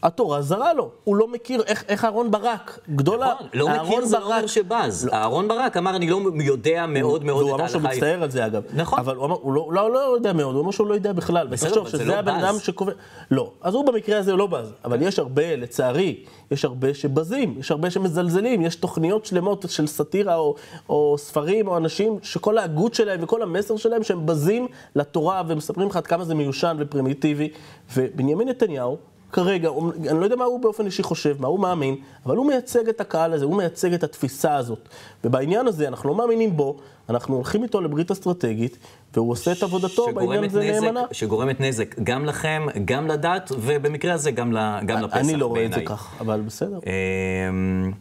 התורה 0.05 0.41
זרה 0.41 0.73
לו. 0.73 0.89
הוא 1.03 1.15
לא 1.15 1.27
מכיר 1.27 1.63
איך, 1.67 1.83
איך 1.87 2.05
אהרון 2.05 2.31
ברק, 2.31 2.79
גדול 2.95 3.19
נכון, 3.23 3.47
ה... 3.53 3.57
לא 3.57 3.69
מכיר 3.69 4.05
זה 4.05 4.19
לא 4.19 4.25
אומר 4.25 4.47
שבז. 4.47 5.05
לא. 5.05 5.13
אהרון 5.13 5.47
ברק 5.47 5.77
אמר, 5.77 5.95
אני 5.95 6.09
לא 6.09 6.21
יודע 6.45 6.85
מאוד 6.87 7.23
מאוד 7.23 7.47
את 7.47 7.51
ההלכה. 7.51 7.53
והוא 7.53 7.55
אמר 7.55 7.67
שהוא 7.67 7.81
מצטער 7.81 8.23
על 8.23 8.31
זה 8.31 8.45
אגב. 8.45 8.63
נכון. 8.73 8.99
אבל 8.99 9.15
הוא 9.15 9.25
אמר, 9.25 9.35
הוא 9.35 9.53
לא, 9.53 9.69
לא, 9.73 9.93
לא 9.93 9.99
יודע 10.15 10.33
מאוד, 10.33 10.55
הוא 10.55 10.63
אמר 10.63 10.71
שהוא 10.71 10.87
לא 10.87 10.93
יודע 10.93 11.13
בכלל. 11.13 11.47
בסדר, 11.47 11.81
אבל 11.81 11.89
זה 11.89 11.97
לא. 11.97 12.03
שזה 12.03 12.19
הבן 12.19 12.35
אדם 12.35 12.59
שקובע... 12.59 12.91
לא. 13.31 13.51
אז 13.61 13.73
הוא 13.73 13.85
במקרה 13.85 14.19
הזה 14.19 14.33
לא 14.33 14.47
בז. 14.47 14.73
אבל 14.85 15.01
יש 15.01 15.19
הרבה, 15.19 15.55
לצערי, 15.55 16.23
יש 16.51 16.65
הרבה 16.65 16.93
שבזים, 16.93 17.55
יש 17.59 17.71
הרבה 17.71 17.89
שמזלזלים, 17.89 18.61
יש 18.61 18.75
תוכניות 18.75 19.25
שלמות 19.25 19.65
של 19.69 19.87
סאטירה 19.87 20.35
או, 20.35 20.55
או 20.89 21.15
ספרים 21.17 21.67
או 21.67 21.77
אנשים 21.77 22.19
שכל 22.21 22.57
ההגות 22.57 22.93
שלהם 22.93 23.19
וכל 23.23 23.41
המסר 23.41 23.77
שלהם 23.77 24.03
שהם 24.03 24.25
בזים 24.25 24.67
לתורה 24.95 25.43
ומספרים 25.47 25.87
לך 25.87 25.95
עד 25.95 26.07
כמה 26.07 26.25
זה 26.25 26.35
מיושן 26.35 26.77
ופרימיטיבי. 26.79 27.49
ובנימין 27.95 28.49
נתניהו, 28.49 28.97
כרגע, 29.31 29.69
אני 30.09 30.19
לא 30.19 30.23
יודע 30.23 30.35
מה 30.35 30.45
הוא 30.45 30.59
באופן 30.59 30.85
אישי 30.85 31.03
חושב, 31.03 31.35
מה 31.39 31.47
הוא 31.47 31.59
מאמין, 31.59 31.95
אבל 32.25 32.35
הוא 32.35 32.47
מייצג 32.47 32.89
את 32.89 33.01
הקהל 33.01 33.33
הזה, 33.33 33.45
הוא 33.45 33.57
מייצג 33.57 33.93
את 33.93 34.03
התפיסה 34.03 34.55
הזאת. 34.55 34.89
ובעניין 35.23 35.67
הזה, 35.67 35.87
אנחנו 35.87 36.09
לא 36.09 36.15
מאמינים 36.15 36.57
בו, 36.57 36.77
אנחנו 37.09 37.35
הולכים 37.35 37.63
איתו 37.63 37.81
לברית 37.81 38.11
אסטרטגית, 38.11 38.77
והוא 39.13 39.31
עושה 39.31 39.51
את 39.51 39.63
עבודתו 39.63 40.07
בעניין 40.13 40.43
הזה 40.43 40.59
נאמנה. 40.59 41.03
שגורמת 41.11 41.59
נזק 41.61 41.95
גם 42.03 42.25
לכם, 42.25 42.65
גם 42.85 43.07
לדת, 43.07 43.51
ובמקרה 43.59 44.13
הזה 44.13 44.31
גם, 44.31 44.55
גם 44.85 45.01
לפסח 45.01 45.13
בעיניי. 45.15 45.33
אני 45.33 45.39
לא 45.39 45.45
רואה 45.45 45.65
את 45.65 45.73
זה 45.73 45.81
כך, 45.85 46.15
אבל 46.19 46.41
בסדר. 46.41 46.79
אמ, 46.85 47.91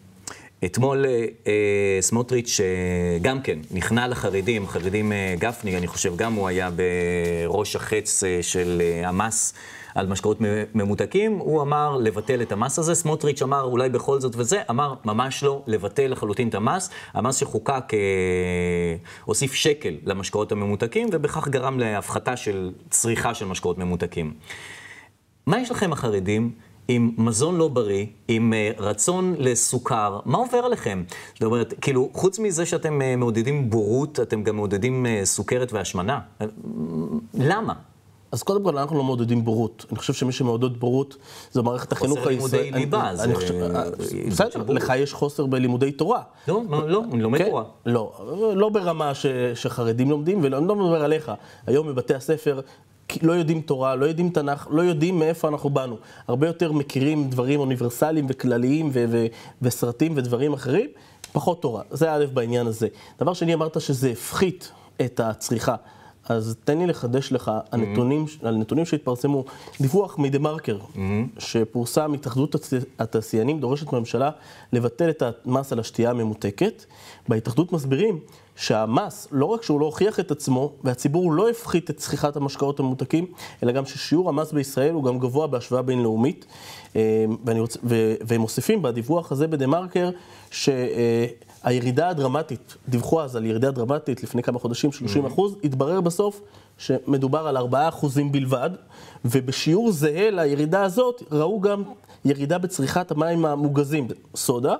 אתמול 0.64 1.06
אה, 1.06 1.24
אה, 1.46 1.98
סמוטריץ' 2.00 2.60
אה, 2.60 3.18
גם 3.22 3.40
כן 3.42 3.58
נכנע 3.70 4.08
לחרדים, 4.08 4.68
חרדים 4.68 5.12
אה, 5.12 5.34
גפני, 5.38 5.78
אני 5.78 5.86
חושב 5.86 6.16
גם 6.16 6.34
הוא 6.34 6.48
היה 6.48 6.70
בראש 6.70 7.76
החץ 7.76 8.24
אה, 8.24 8.38
של 8.42 8.82
אה, 8.84 9.08
המס. 9.08 9.54
על 9.94 10.06
משקאות 10.06 10.38
ממותקים, 10.74 11.38
הוא 11.38 11.62
אמר 11.62 11.96
לבטל 11.96 12.42
את 12.42 12.52
המס 12.52 12.78
הזה. 12.78 12.94
סמוטריץ' 12.94 13.42
אמר 13.42 13.62
אולי 13.62 13.88
בכל 13.88 14.20
זאת 14.20 14.32
וזה, 14.36 14.62
אמר 14.70 14.94
ממש 15.04 15.42
לא, 15.42 15.62
לבטל 15.66 16.06
לחלוטין 16.06 16.48
את 16.48 16.54
המס. 16.54 16.90
המס 17.12 17.36
שחוקק 17.36 17.94
אה, 17.94 17.98
הוסיף 19.24 19.52
שקל 19.52 19.94
למשקאות 20.04 20.52
הממותקים, 20.52 21.08
ובכך 21.12 21.48
גרם 21.48 21.78
להפחתה 21.78 22.36
של 22.36 22.72
צריכה 22.90 23.34
של 23.34 23.46
משקאות 23.46 23.78
ממותקים. 23.78 24.34
מה 25.46 25.60
יש 25.60 25.70
לכם 25.70 25.92
החרדים 25.92 26.52
עם 26.88 27.10
מזון 27.18 27.56
לא 27.56 27.68
בריא, 27.68 28.06
עם 28.28 28.52
אה, 28.52 28.70
רצון 28.78 29.34
לסוכר, 29.38 30.20
מה 30.24 30.38
עובר 30.38 30.58
עליכם? 30.58 31.02
זאת 31.34 31.42
אומרת, 31.42 31.74
כאילו, 31.80 32.10
חוץ 32.12 32.38
מזה 32.38 32.66
שאתם 32.66 33.02
אה, 33.02 33.16
מעודדים 33.16 33.70
בורות, 33.70 34.20
אתם 34.20 34.42
גם 34.42 34.56
מעודדים 34.56 35.06
אה, 35.06 35.20
סוכרת 35.24 35.72
והשמנה. 35.72 36.20
אה, 36.40 36.46
למה? 37.34 37.74
אז 38.34 38.42
קודם 38.42 38.64
כל, 38.64 38.78
אנחנו 38.78 38.96
לא 38.98 39.04
מעודדים 39.04 39.44
בורות. 39.44 39.86
אני 39.90 39.98
חושב 39.98 40.12
שמי 40.12 40.32
שמעודד 40.32 40.76
בורות 40.76 41.16
זו 41.52 41.62
מערכת 41.62 41.92
החינוך 41.92 42.18
חוסר 42.18 42.28
לימודי 42.30 42.56
הישראלית. 42.56 42.74
ליבה, 42.74 43.10
זה- 43.14 43.22
אה, 43.24 43.84
בסדר, 44.30 44.50
של 44.50 44.58
בורות. 44.62 44.76
לך 44.76 44.92
יש 44.96 45.12
חוסר 45.12 45.46
בלימודי 45.46 45.92
תורה. 45.92 46.22
לא, 46.48 46.62
מה, 46.68 46.86
לא, 46.86 47.02
אני 47.12 47.22
לומד 47.22 47.38
כן? 47.38 47.48
תורה. 47.48 47.64
לא, 47.86 48.12
לא 48.56 48.68
ברמה 48.68 49.12
שחרדים 49.54 50.10
לומדים, 50.10 50.42
ואני 50.42 50.66
לא 50.68 50.76
מדבר 50.76 51.04
עליך. 51.04 51.32
היום 51.66 51.86
בבתי 51.88 52.14
הספר 52.14 52.60
לא 53.22 53.32
יודעים 53.32 53.60
תורה, 53.60 53.94
לא 53.96 54.06
יודעים 54.06 54.30
תנ"ך, 54.30 54.68
לא 54.70 54.82
יודעים 54.82 55.18
מאיפה 55.18 55.48
אנחנו 55.48 55.70
באנו. 55.70 55.96
הרבה 56.28 56.46
יותר 56.46 56.72
מכירים 56.72 57.30
דברים 57.30 57.60
אוניברסליים 57.60 58.26
וכלליים 58.28 58.90
ו- 58.92 59.04
ו- 59.08 59.26
וסרטים 59.62 60.12
ודברים 60.16 60.52
אחרים, 60.52 60.88
פחות 61.32 61.62
תורה. 61.62 61.82
זה 61.90 62.12
א' 62.14 62.24
בעניין 62.34 62.66
הזה. 62.66 62.88
דבר 63.20 63.34
שני, 63.34 63.54
אמרת 63.54 63.80
שזה 63.80 64.10
הפחית 64.10 64.70
את 65.04 65.20
הצריכה. 65.20 65.74
אז 66.28 66.56
תן 66.64 66.78
לי 66.78 66.86
לחדש 66.86 67.32
לך, 67.32 67.50
הנתונים, 67.72 68.26
על 68.42 68.56
נתונים 68.56 68.84
שהתפרסמו, 68.84 69.44
דיווח 69.80 70.18
מדה 70.18 70.38
מרקר, 70.38 70.78
שפורסם, 71.38 72.12
התאחדות 72.12 72.56
התעשיינים 72.98 73.60
דורשת 73.60 73.92
מהממשלה 73.92 74.30
לבטל 74.72 75.10
את 75.10 75.22
המס 75.46 75.72
על 75.72 75.78
השתייה 75.78 76.10
הממותקת. 76.10 76.84
בהתאחדות 77.28 77.72
מסבירים 77.72 78.18
שהמס, 78.56 79.28
לא 79.32 79.46
רק 79.46 79.62
שהוא 79.62 79.80
לא 79.80 79.84
הוכיח 79.84 80.20
את 80.20 80.30
עצמו, 80.30 80.72
והציבור 80.84 81.32
לא 81.32 81.50
הפחית 81.50 81.90
את 81.90 81.96
צריכת 81.96 82.36
המשקאות 82.36 82.80
הממותקים, 82.80 83.26
אלא 83.62 83.72
גם 83.72 83.86
ששיעור 83.86 84.28
המס 84.28 84.52
בישראל 84.52 84.94
הוא 84.94 85.04
גם 85.04 85.18
גבוה 85.18 85.46
בהשוואה 85.46 85.82
בינלאומית. 85.82 86.46
אה, 86.96 87.24
רוצה, 87.58 87.78
ו, 87.84 88.14
והם 88.26 88.40
מוסיפים 88.40 88.82
בדיווח 88.82 89.32
הזה 89.32 89.46
בדה 89.46 89.66
מרקר, 89.66 90.10
שהירידה 90.50 92.08
הדרמטית, 92.08 92.76
דיווחו 92.88 93.22
אז 93.22 93.36
על 93.36 93.44
ירידה 93.46 93.70
דרמטית 93.70 94.22
לפני 94.22 94.42
כמה 94.42 94.58
חודשים, 94.58 94.92
30 94.92 95.26
אחוז, 95.26 95.56
התברר 95.64 96.00
בסוף 96.00 96.40
שמדובר 96.78 97.48
על 97.48 97.56
4 97.56 97.88
אחוזים 97.88 98.32
בלבד, 98.32 98.70
ובשיעור 99.24 99.92
זהה 99.92 100.30
לירידה 100.30 100.82
הזאת 100.82 101.22
ראו 101.32 101.60
גם 101.60 101.82
ירידה 102.24 102.58
בצריכת 102.58 103.10
המים 103.10 103.44
המוגזים, 103.44 104.08
סודה, 104.36 104.74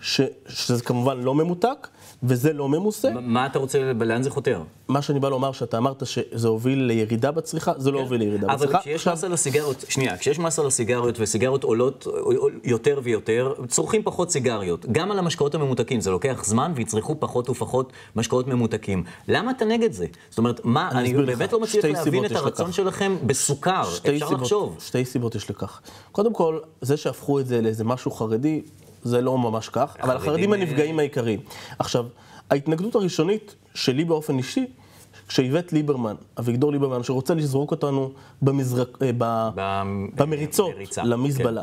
ש, 0.00 0.20
שזה 0.48 0.82
כמובן 0.82 1.20
לא 1.20 1.34
ממותק, 1.34 1.88
וזה 2.28 2.52
לא 2.52 2.68
ממוסה. 2.68 3.10
מה- 3.22 3.46
אתה 3.46 3.58
רוצה, 3.58 3.92
לאן 4.00 4.22
זה 4.22 4.30
חותר? 4.30 4.62
מה 4.88 5.02
שאני 5.02 5.20
בא 5.20 5.28
לומר, 5.28 5.52
שאתה 5.52 5.78
אמרת 5.78 6.06
שזה 6.06 6.48
הוביל 6.48 6.78
לירידה 6.82 7.30
בצריכה, 7.30 7.72
זה 7.76 7.90
לא 7.90 8.00
הוביל 8.00 8.20
לירידה 8.20 8.46
כן. 8.46 8.52
אבל 8.52 8.66
בצריכה. 8.66 8.78
כשיש 8.80 9.08
מס 9.08 9.24
על 9.24 9.32
הסיגריות, 9.32 9.84
שנייה, 9.88 10.16
כשיש 10.16 10.38
מס 10.38 10.58
על 10.58 10.66
הסיגריות 10.66 11.14
וסיגריות 11.20 11.64
עולות 11.64 12.06
יותר 12.64 13.00
ויותר, 13.02 13.52
צורכים 13.68 14.02
פחות 14.02 14.30
סיגריות. 14.30 14.86
גם 14.92 15.10
על 15.10 15.18
המשקאות 15.18 15.54
הממותקים, 15.54 16.00
זה 16.00 16.10
לוקח 16.10 16.44
זמן 16.44 16.72
ויצרכו 16.74 17.16
פחות 17.20 17.50
ופחות 17.50 17.92
משקאות 18.16 18.46
ממותקים. 18.48 19.04
למה 19.28 19.50
אתה 19.50 19.64
נגד 19.64 19.92
זה? 19.92 20.06
זאת 20.30 20.38
אומרת, 20.38 20.60
מה, 20.64 20.90
אני. 20.92 21.12
באמת 21.14 21.52
לא 21.52 21.60
מצליח 21.60 21.84
להבין 21.84 22.24
את 22.24 22.32
הרצון 22.32 22.66
לכך. 22.66 22.76
שלכם 22.76 23.16
בסוכר. 23.26 23.80
אפשר 23.82 24.18
סיבות, 24.26 24.32
לחשוב. 24.40 24.76
שתי 24.80 25.04
סיבות 25.04 25.34
יש 25.34 25.50
לכך. 25.50 25.80
קודם 26.12 26.32
כל, 26.34 26.58
זה 26.80 26.96
שהפכו 26.96 27.40
את 27.40 27.46
זה 27.46 27.60
לאיזה 27.60 27.84
משהו 27.84 28.10
חרדי, 28.10 28.62
זה 29.06 29.20
לא 29.20 29.38
ממש 29.38 29.68
כך, 29.68 29.96
אבל 30.02 30.16
החרדים, 30.16 30.52
אה, 30.52 30.58
הנפגעים 30.58 30.98
העיקריים. 30.98 31.40
עכשיו, 31.78 32.06
ההתנגדות 32.50 32.94
הראשונית 32.94 33.54
שלי 33.74 34.04
באופן 34.04 34.38
אישי, 34.38 34.66
כשאיווט 35.28 35.72
ליברמן, 35.72 36.14
אביגדור 36.38 36.72
ליברמן, 36.72 37.02
שרוצה 37.02 37.34
לזרוק 37.34 37.70
אותנו 37.70 38.12
במזרק, 38.42 38.98
אה, 39.02 39.10
ב, 39.18 39.48
ב- 39.54 39.80
במריצות 40.16 40.70
במריצה, 40.72 41.02
למזבלה, 41.04 41.62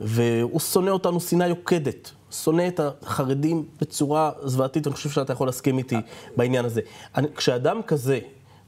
והוא 0.00 0.60
שונא 0.60 0.90
אותנו 0.90 1.20
שנאה 1.20 1.48
יוקדת. 1.48 2.10
שונא 2.30 2.68
את 2.68 2.80
החרדים 2.80 3.64
בצורה 3.80 4.30
זוועתית, 4.42 4.86
אני 4.86 4.94
חושב 4.94 5.10
שאתה 5.10 5.32
יכול 5.32 5.48
להסכים 5.48 5.78
איתי 5.78 5.96
בעניין 6.36 6.64
הזה. 6.64 6.80
אני, 7.16 7.28
כשאדם 7.36 7.82
כזה 7.82 8.18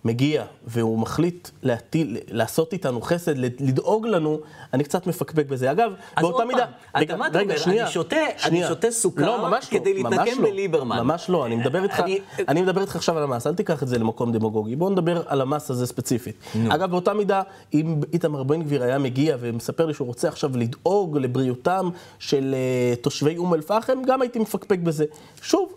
מגיע 0.04 0.44
והוא 0.66 0.98
מחליט 0.98 1.48
להטיל, 1.62 2.16
לעשות 2.30 2.72
איתנו 2.72 3.00
חסד, 3.02 3.38
לדאוג 3.38 4.06
לנו, 4.06 4.38
אני 4.74 4.84
קצת 4.84 5.06
מפקפק 5.06 5.46
בזה. 5.46 5.70
אגב, 5.70 5.92
אז 6.16 6.22
באותה 6.22 6.36
עוד 6.36 6.44
מידה... 6.46 6.66
פעם, 6.92 7.02
אתה 7.02 7.16
מה 7.16 7.26
אתה 7.26 7.40
אומר? 7.40 7.54
אני 7.66 7.90
שותה- 7.90 8.16
אני 8.44 8.62
שותה 8.68 8.90
סוכר 8.90 9.26
לא, 9.26 9.48
ממש 9.48 9.68
לא, 9.72 9.78
כדי 9.78 10.02
ממש 10.02 10.12
להתנקם 10.18 10.42
לא, 10.42 10.50
בליברמן. 10.50 10.98
ממש 11.04 11.30
לא, 11.30 11.46
אני 11.46 11.56
מדבר 11.56 11.82
איתך, 11.82 12.00
אני- 12.00 12.18
אני 12.48 12.62
מדבר 12.62 12.80
איתך 12.80 12.96
עכשיו 12.96 13.16
על 13.18 13.22
המס, 13.24 13.46
אל 13.46 13.54
תיקח 13.54 13.82
את 13.82 13.88
זה 13.88 13.98
למקום 13.98 14.32
דמגוגי. 14.32 14.76
בואו 14.76 14.90
נדבר 14.90 15.22
על 15.26 15.40
המס 15.40 15.70
הזה 15.70 15.86
ספציפית. 15.86 16.34
אגב, 16.68 16.90
באותה 16.90 17.12
מידה, 17.14 17.42
אם 17.74 18.00
איתמר 18.12 18.42
בן 18.42 18.62
גביר 18.62 18.82
היה 18.82 18.98
מגיע 18.98 19.36
ומספר 19.40 19.86
לי 19.86 19.94
שהוא 19.94 20.06
רוצה 20.06 20.28
עכשיו 20.28 20.50
לדאוג 20.56 21.18
לבריאותם 21.18 21.88
של 22.18 22.54
אה, 22.54 22.96
תושבי 22.96 23.36
אום 23.36 23.54
אל-פחם, 23.54 24.02
גם 24.06 24.22
הייתי 24.22 24.38
מפקפק 24.38 24.78
בזה. 24.78 25.04
שוב, 25.42 25.72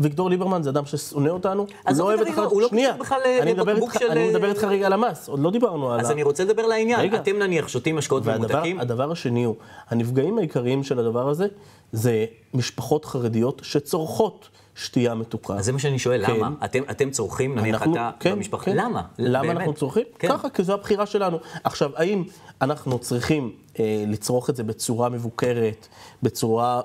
אביגדור 0.00 0.30
ליברמן 0.30 0.62
זה 0.62 0.70
אדם 0.70 0.86
ששונא 0.86 1.28
אותנו, 1.28 1.66
עזוב 1.84 2.00
לא 2.06 2.12
אוהב 2.12 2.20
את 2.20 2.26
אביגדור, 2.26 2.44
הוא 2.50 2.62
לא 2.62 2.68
קשור 2.68 2.92
בכלל 3.00 3.20
אני 3.42 3.52
מדבר 3.52 3.72
לבקבוק 3.72 3.90
איתך- 3.90 3.98
של, 4.00 4.10
אני 4.10 4.30
מדבר 4.30 4.44
אה, 4.46 4.50
איתך 4.50 4.64
רגע 4.64 4.86
על 4.86 4.92
המס, 4.92 5.28
עוד 5.28 5.40
לא 5.40 5.50
דיברנו 5.50 5.92
על 5.92 6.00
אז. 6.00 6.10
אני 6.10 6.22
רוצה 6.22 6.44
לדבר 6.44 6.66
לעניין. 6.66 7.14
אתם 7.14 7.36
נניח 7.38 7.68
שותים 7.68 7.96
משקאות 7.96 8.26
ממותקים, 8.26 8.80
הדבר 8.80 9.12
השני 9.12 9.44
הוא, 9.44 9.54
הנפגעים 9.88 10.38
העיקריים 10.38 10.82
של 10.84 10.98
הדבר 10.98 11.28
הזה, 11.28 11.46
זה 11.92 12.24
משפחות 12.54 13.04
חרדיות 13.04 13.60
שצורכות 13.64 14.48
שתייה 14.74 15.14
מתוקה. 15.14 15.54
אז 15.54 15.64
זה 15.64 15.72
מה 15.72 15.78
שאני 15.78 15.98
שואל, 15.98 16.26
כן. 16.26 16.36
למה? 16.36 16.50
אתם, 16.64 16.82
אתם 16.90 17.10
צורכים, 17.10 17.54
נניח 17.58 17.74
אנחנו- 17.82 17.94
אתה 17.94 18.10
כן, 18.20 18.32
במשפחה, 18.36 18.64
כן. 18.64 18.76
למה? 18.76 19.02
למה 19.18 19.42
באמת? 19.46 19.56
אנחנו 19.56 19.72
צורכים? 19.72 20.04
כן. 20.18 20.28
ככה, 20.28 20.48
כי 20.50 20.62
זו 20.62 20.74
הבחירה 20.74 21.06
שלנו. 21.06 21.38
עכשיו, 21.64 21.90
האם 21.96 22.24
אנחנו 22.62 22.98
צריכים 22.98 23.52
אה, 23.78 24.04
לצרוך 24.06 24.50
את 24.50 24.56
זה 24.56 24.62
בצורה 24.64 25.08
מבוקרת, 25.08 25.88
בצורה 26.22 26.80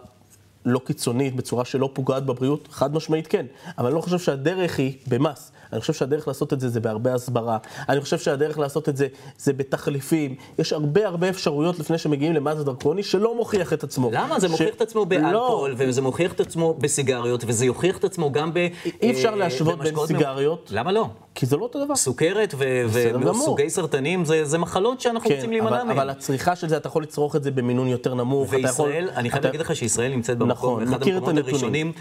לא 0.66 0.80
קיצונית, 0.86 1.36
בצורה 1.36 1.66
שלא 1.66 1.90
פוגעת 1.94 2.26
בבריאות? 2.26 2.68
חד 2.72 2.94
משמעית 2.96 3.28
כן. 3.28 3.46
אבל 3.78 3.86
אני 3.88 3.96
לא 3.96 4.02
חושב 4.02 4.20
שהדרך 4.20 4.80
היא 4.80 4.94
במס. 5.08 5.52
אני 5.74 5.82
חושב 5.82 5.94
שהדרך 5.94 6.28
לעשות 6.28 6.54
את 6.54 6.60
זה 6.60 6.70
זה 6.70 6.80
בהרבה 6.80 7.14
הסברה. 7.14 7.58
אני 7.90 8.02
חושב 8.02 8.18
שהדרך 8.18 8.60
לעשות 8.60 8.90
את 8.90 8.98
זה 8.98 9.08
זה 9.38 9.54
בתחליפים. 9.54 10.36
יש 10.60 10.74
הרבה 10.74 11.08
הרבה 11.08 11.30
אפשרויות 11.30 11.80
לפני 11.80 11.98
שמגיעים 11.98 12.34
למס 12.34 12.58
דרקוני 12.58 13.04
שלא 13.04 13.36
מוכיח 13.36 13.74
את 13.74 13.84
עצמו. 13.84 14.10
למה? 14.14 14.40
זה 14.40 14.48
ש- 14.48 14.52
מוכיח 14.52 14.76
את 14.76 14.82
עצמו 14.82 15.00
לא. 15.02 15.06
באלכוהול, 15.06 15.76
וזה 15.78 16.02
מוכיח 16.02 16.34
את 16.34 16.40
עצמו 16.40 16.74
בסיגריות, 16.74 17.44
וזה 17.48 17.66
יוכיח 17.66 17.98
את 17.98 18.04
עצמו 18.04 18.32
גם 18.32 18.54
ב... 18.54 18.58
אי 19.02 19.12
אפשר 19.12 19.30
אה, 19.30 19.36
להשוות 19.36 19.70
בין 19.80 19.88
במשקאות 19.88 20.12
מ- 20.12 20.18
סיגריות. 20.18 20.70
למה 20.74 20.92
לא? 20.92 21.08
כי 21.36 21.46
זה 21.46 21.58
לא 21.58 21.64
אותו 21.64 21.86
דבר. 21.86 21.96
סוכרת. 21.96 22.56
וסוגי 22.90 23.70
סרטנים 23.70 24.26
זה, 24.26 24.46
זה 24.46 24.58
מחלות 24.58 25.02
שאנחנו 25.02 25.30
רוצים 25.30 25.44
כן, 25.46 25.50
להימנע 25.50 25.70
אבל, 25.70 25.78
מהן. 25.78 25.90
אבל 25.90 26.10
הצריכה 26.10 26.56
של 26.56 26.70
זה, 26.70 26.78
אתה 26.78 26.88
יכול 26.88 27.04
לצרוך 27.04 27.36
את 27.36 27.44
זה 27.44 27.52
במינון 27.52 27.88
יותר 27.88 28.14
נמוך. 28.14 28.50
אתה 28.50 28.58
יכול, 28.58 28.86
וישראל, 28.90 29.10
אני 29.16 29.30
חייב 29.30 29.40
אתה- 29.40 29.48
להגיד 29.48 29.62
לך 29.62 29.76
שישראל 29.76 30.12
נמצאת 30.12 30.38
במקום, 30.38 30.52
נכון, 30.52 30.84
אחד 30.84 31.04
המקומות. 31.08 31.38
הראשונים 31.38 31.92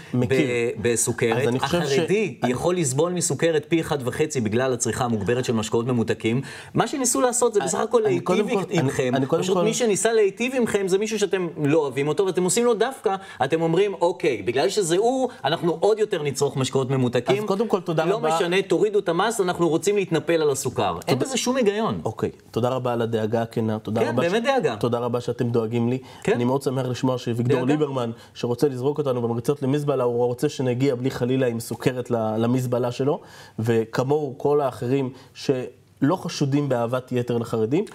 בסוכרת. 0.81 1.47
חושב 1.59 1.81
ש- 1.81 1.91
החרדי 1.93 2.35
אני- 2.43 2.51
יכול 2.51 2.77
לסבול 2.77 3.11
מסוכרת 3.13 3.65
פי 3.69 3.81
אחד 3.81 3.97
וחצי 4.07 4.41
בגלל 4.41 4.73
הצריכה 4.73 5.05
המוגברת 5.05 5.45
של 5.45 5.53
משקאות 5.53 5.85
ממותקים. 5.87 6.41
מה 6.73 6.87
שניסו 6.87 7.21
לעשות 7.21 7.53
זה 7.53 7.59
בסך 7.59 7.79
הכל 7.79 8.01
להיטיב 8.05 8.45
עמכם. 8.69 9.13
פשוט 9.39 9.57
מי 9.57 9.73
שניסה 9.73 10.13
להיטיב 10.13 10.53
עמכם 10.55 10.87
זה 10.87 10.97
מישהו 10.97 11.19
שאתם 11.19 11.47
לא 11.63 11.77
אוהבים 11.77 12.07
אותו, 12.07 12.25
ואתם 12.25 12.43
עושים 12.43 12.65
לו 12.65 12.73
דווקא, 12.73 13.15
אתם 13.43 13.61
אומרים, 13.61 13.93
אוקיי, 13.93 14.41
בגלל 14.41 14.69
שזה 14.69 14.97
הוא, 14.97 15.29
אנחנו 15.43 15.77
עוד 15.79 15.99
יותר 15.99 16.23
נצרוך 16.23 16.57
משקאות 16.57 16.89
ממותקים. 16.89 17.37
אז 17.37 17.47
קודם 17.47 17.67
כל, 17.67 17.79
תודה 17.79 18.05
לא 18.05 18.15
רבה. 18.15 18.35
משנה, 18.35 18.61
תורידו 18.61 18.99
את 18.99 19.09
המס, 19.21 19.41
אנחנו 19.41 19.69
רוצים 19.69 19.95
להתנפל 19.95 20.41
על 20.41 20.49
הסוכר. 20.49 20.97
אין 21.07 21.19
בזה 21.19 21.37
שום 21.37 21.55
היגיון. 21.55 22.01
אוקיי, 22.05 22.31
תודה 22.51 22.69
רבה 22.69 22.93
על 22.93 23.01
הדאגה 23.01 23.41
הכנה, 23.41 23.79
תודה 23.79 24.01
כן, 24.01 24.07
רבה. 24.07 24.21
באמת 24.21 24.43
דאגה. 24.43 24.75
תודה 24.75 24.99
רבה 24.99 25.21
שאתם 25.21 25.49
דואגים 25.49 25.89
לי. 25.89 25.97
כן. 26.23 26.33
אני 26.33 26.43
מאוד 26.43 26.61
שמח 26.61 26.85
לשמוע 26.85 27.17
שאביגדור 27.17 27.59
דאגה. 27.59 27.73
ליברמן, 27.73 28.11
שרוצה 28.33 28.67
לזרוק 28.67 28.97
אותנו 28.97 29.21
במריצות 29.21 29.61
למזבלה, 29.61 30.03
הוא 30.03 30.25
רוצה 30.25 30.49
שנגיע 30.49 30.95
בלי 30.95 31.11
חלילה 31.11 31.47
עם 31.47 31.59
סוכרת 31.59 32.11
למזבלה 32.11 32.91
שלו, 32.91 33.19
וכמוהו 33.59 34.35
כל 34.37 34.61
האחרים 34.61 35.09
שלא 35.33 36.15
חשודים 36.15 36.69
באהבת 36.69 37.11
יתר 37.11 37.37
לחרדים. 37.37 37.85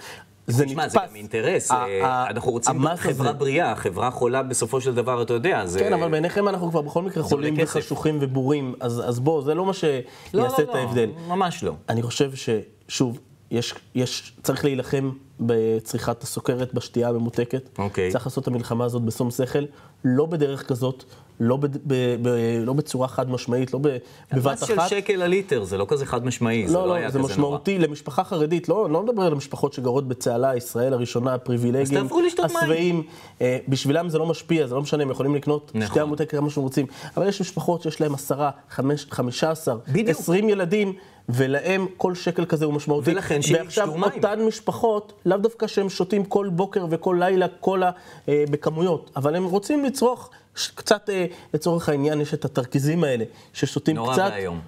זה 0.47 0.65
תשמע, 0.65 0.85
נתפס. 0.85 0.93
זה 0.93 1.07
גם 1.09 1.15
אינטרס, 1.15 1.71
אה, 1.71 2.29
אנחנו 2.29 2.51
רוצים 2.51 2.81
חברה 2.95 3.33
בריאה, 3.33 3.75
חברה 3.75 4.11
חולה 4.11 4.43
בסופו 4.43 4.81
של 4.81 4.95
דבר, 4.95 5.21
אתה 5.21 5.33
יודע, 5.33 5.65
זה... 5.65 5.79
כן, 5.79 5.93
אבל 5.93 6.11
בעיניכם 6.11 6.47
אנחנו 6.47 6.69
כבר 6.69 6.81
בכל 6.81 7.01
מקרה 7.01 7.23
חולים. 7.23 7.55
וחשוכים 7.57 8.17
ובורים, 8.21 8.75
אז 8.79 9.19
בוא, 9.19 9.41
זה 9.41 9.53
לא 9.53 9.65
מה 9.65 9.73
שיעשה 9.73 10.03
לא, 10.33 10.47
את 10.47 10.59
לא, 10.59 10.65
לא, 10.73 10.77
ההבדל. 10.77 11.09
ממש 11.27 11.63
לא. 11.63 11.73
אני 11.89 12.01
חושב 12.01 12.31
ששוב, 12.35 13.19
יש, 13.51 13.73
יש, 13.95 14.33
צריך 14.43 14.65
להילחם 14.65 15.11
בצריכת 15.39 16.23
הסוכרת 16.23 16.73
בשתייה 16.73 17.09
הממותקת. 17.09 17.69
אוקיי. 17.77 18.11
צריך 18.11 18.25
לעשות 18.25 18.43
את 18.43 18.47
המלחמה 18.47 18.85
הזאת 18.85 19.01
בשום 19.01 19.31
שכל, 19.31 19.63
לא 20.03 20.25
בדרך 20.25 20.67
כזאת, 20.67 21.03
לא, 21.39 21.57
ב, 21.57 21.65
ב, 21.65 21.93
ב, 22.21 22.29
לא 22.65 22.73
בצורה 22.73 23.07
חד 23.07 23.29
משמעית, 23.29 23.73
לא 23.73 23.79
ב, 23.79 23.87
בבת 24.33 24.53
מס 24.53 24.67
של 24.67 24.79
אחת. 24.79 24.89
שקל 24.89 25.15
לליטר, 25.15 25.63
זה 25.63 25.77
לא 25.77 25.85
כזה 25.89 26.05
חד 26.05 26.25
משמעי, 26.25 26.67
זה 26.67 26.73
לא, 26.73 26.81
לא 26.81 26.87
לא, 26.87 26.93
היה 26.93 27.09
זה 27.09 27.09
כזה 27.09 27.19
נורא. 27.19 27.31
משמעותי 27.31 27.79
למשפחה 27.79 28.23
חרדית, 28.23 28.69
לא, 28.69 28.89
לא 28.89 29.03
מדבר 29.03 29.21
על 29.21 29.31
המשפחות 29.31 29.73
שגרות 29.73 30.07
בצהלה, 30.07 30.55
ישראל 30.55 30.93
הראשונה, 30.93 31.33
הפריבילגים. 31.33 32.07
השבעים, 32.43 33.03
אה, 33.41 33.57
בשבילם 33.67 34.09
זה 34.09 34.17
לא 34.17 34.25
משפיע, 34.25 34.67
זה 34.67 34.75
לא 34.75 34.81
משנה, 34.81 35.03
הם 35.03 35.11
יכולים 35.11 35.35
לקנות 35.35 35.71
נכון. 35.73 35.87
שתי 35.87 35.99
עמותי 35.99 36.25
כמה 36.25 36.49
שהם 36.49 36.63
רוצים, 36.63 36.85
אבל 37.17 37.27
יש 37.27 37.41
משפחות 37.41 37.81
שיש 37.81 38.01
להם 38.01 38.13
עשרה, 38.13 38.51
חמש, 38.69 39.07
חמישה 39.11 39.51
עשר. 39.51 39.77
עשרים 40.07 40.49
ילדים, 40.49 40.93
ולהם 41.29 41.85
כל 41.97 42.15
שקל 42.15 42.45
כזה 42.45 42.65
הוא 42.65 42.73
משמעותי. 42.73 43.11
ולכן 43.11 43.41
שישתו 43.41 43.53
מים. 43.53 43.65
ועכשיו 43.65 43.89
אותן 44.03 44.45
משפחות, 44.47 45.13
לאו 45.25 45.37
דווקא 45.37 45.67
שהם 45.67 45.89
שותים 45.89 46.25
כל 46.25 46.49
בוקר 46.49 46.85
וכל 46.89 47.17
לילה 47.19 47.47
קולה 47.47 47.91
אה, 48.29 48.43
בכמויות, 48.49 49.11
אבל 49.15 49.35
הם 49.35 49.45
רוצים 49.45 49.85
לצרוך 49.85 50.29
קצת, 50.75 51.09
אה, 51.09 51.25
לצורך 51.53 51.89
העניין, 51.89 52.21
יש 52.21 52.33
את 52.33 52.45
התרכיזים 52.45 53.03
האלה, 53.03 53.25
ששותים 53.53 53.95
נורא 53.95 54.13
קצת. 54.13 54.29
ואיום. 54.33 54.59